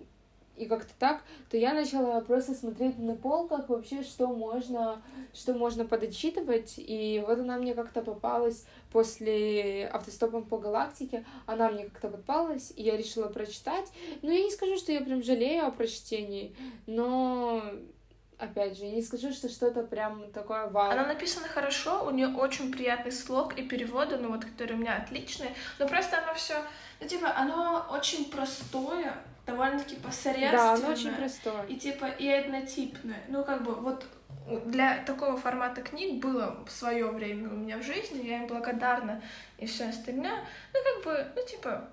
[0.58, 5.02] и как-то так, то я начала просто смотреть на полках вообще, что можно,
[5.32, 11.84] что можно подотчитывать, и вот она мне как-то попалась после автостопом по галактике, она мне
[11.84, 13.86] как-то попалась, и я решила прочитать.
[14.22, 16.54] Ну, я не скажу, что я прям жалею о прочтении,
[16.86, 17.62] но
[18.38, 20.90] опять же, я не скажу, что что-то прям такое вау.
[20.90, 24.96] Она написана хорошо, у нее очень приятный слог и переводы, ну вот, которые у меня
[24.96, 25.54] отличные.
[25.78, 26.54] Но просто оно все,
[27.00, 29.14] ну типа, оно очень простое,
[29.46, 30.52] довольно-таки посредственное.
[30.52, 31.64] Да, оно очень простое.
[31.66, 33.22] И типа и однотипное.
[33.28, 34.04] Ну как бы вот
[34.66, 39.22] для такого формата книг было в свое время у меня в жизни, я им благодарна
[39.58, 40.44] и все остальное.
[40.72, 41.88] Ну как бы, ну типа,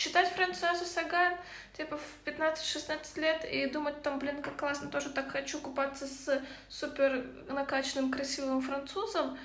[0.00, 1.34] читать Франсуазу Саган,
[1.76, 6.42] типа, в 15-16 лет и думать там, блин, как классно, тоже так хочу купаться с
[6.68, 9.38] супер накачанным красивым французом,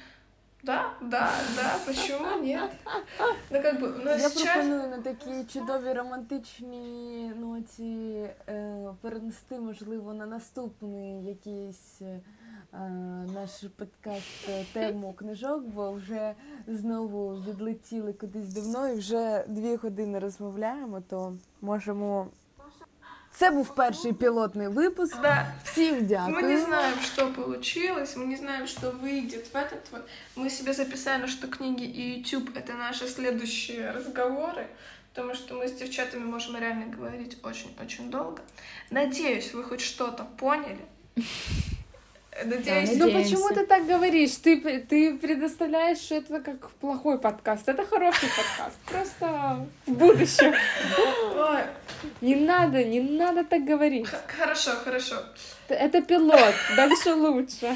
[0.64, 2.72] да, да, да, почему нет?
[3.50, 4.44] Ну, как бы, ну, Я сейчас...
[4.44, 12.20] пропоную на такій чудовій романтичній ноті е, перенести, можливо, на наступний якийсь е,
[13.34, 16.34] наш подкаст е, тему книжок, бо вже
[16.68, 22.28] знову відлетіли кудись давно і вже дві години розмовляємо, то можемо.
[23.34, 25.22] Це був перший пілотний випуск.
[25.22, 26.36] Да, Всім дякую.
[26.36, 30.02] мы не знаем, что получилось, мы не знаем, что выйдет в этот вот.
[30.36, 34.68] Мы себе записали, что книги и YouTube — это наши следующие разговоры,
[35.14, 38.42] потому что мы с девчатами можем реально говорить очень-очень долго.
[38.90, 40.86] Надеюсь, вы хоть что-то поняли.
[42.45, 43.35] Надеюсь, Ну Надеемся.
[43.37, 44.37] почему ты так говоришь?
[44.37, 47.69] Ты, ты предоставляешь это как плохой подкаст.
[47.69, 48.77] Это хороший подкаст.
[48.87, 50.55] Просто в будущем.
[52.21, 54.07] Не надо, не надо так говорить.
[54.39, 55.17] хорошо, хорошо.
[55.69, 56.55] Это пилот.
[56.77, 57.75] Дальше лучше.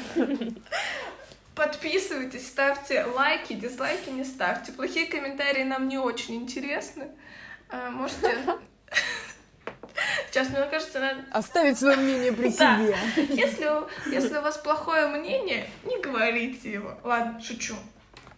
[1.55, 4.71] Подписывайтесь, ставьте лайки, дизлайки не ставьте.
[4.71, 7.07] Плохие комментарии нам не очень интересны.
[7.69, 8.37] А, Можете...
[10.29, 11.23] Сейчас, мне кажется, надо...
[11.31, 12.77] Оставить своє мнение при Да.
[12.77, 12.97] себе.
[13.29, 16.97] Если, у- если у вас плохое мнение, не говорите его.
[17.03, 17.75] Ладно, шучу.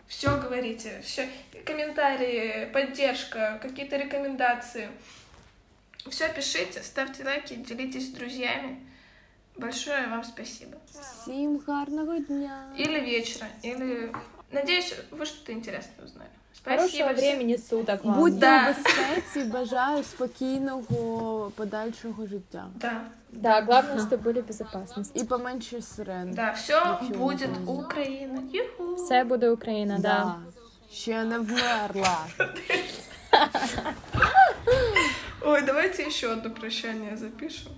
[0.07, 1.27] Все говорите, все
[1.65, 4.89] комментарии, поддержка, какие-то рекомендации.
[6.09, 8.85] Все пишите, ставьте лайки, делитесь с друзьями.
[9.55, 10.77] Большое вам спасибо.
[11.23, 12.67] Всім гарного дня.
[12.77, 14.11] Или вечера, или...
[14.51, 16.30] Надеюсь, вы что-то интересное узнали.
[16.64, 17.16] Хорошего всем.
[17.16, 18.14] времени суток вам.
[18.14, 18.62] Будьте Да.
[18.62, 22.66] у безпеці, бажаю спокійного подальшого життя.
[22.74, 23.01] Да,
[23.32, 25.20] Да, главное, чтобы были в безопасности.
[25.20, 26.32] І поменше сирен.
[26.35, 27.85] да, все Ничего будет не будет.
[27.85, 28.43] Украина.
[28.52, 28.94] Юху.
[29.05, 30.35] Все буде Україна, да.
[30.93, 32.18] Ще не вмерла.
[35.43, 37.72] Ой, давайте еще одно прощание запишем.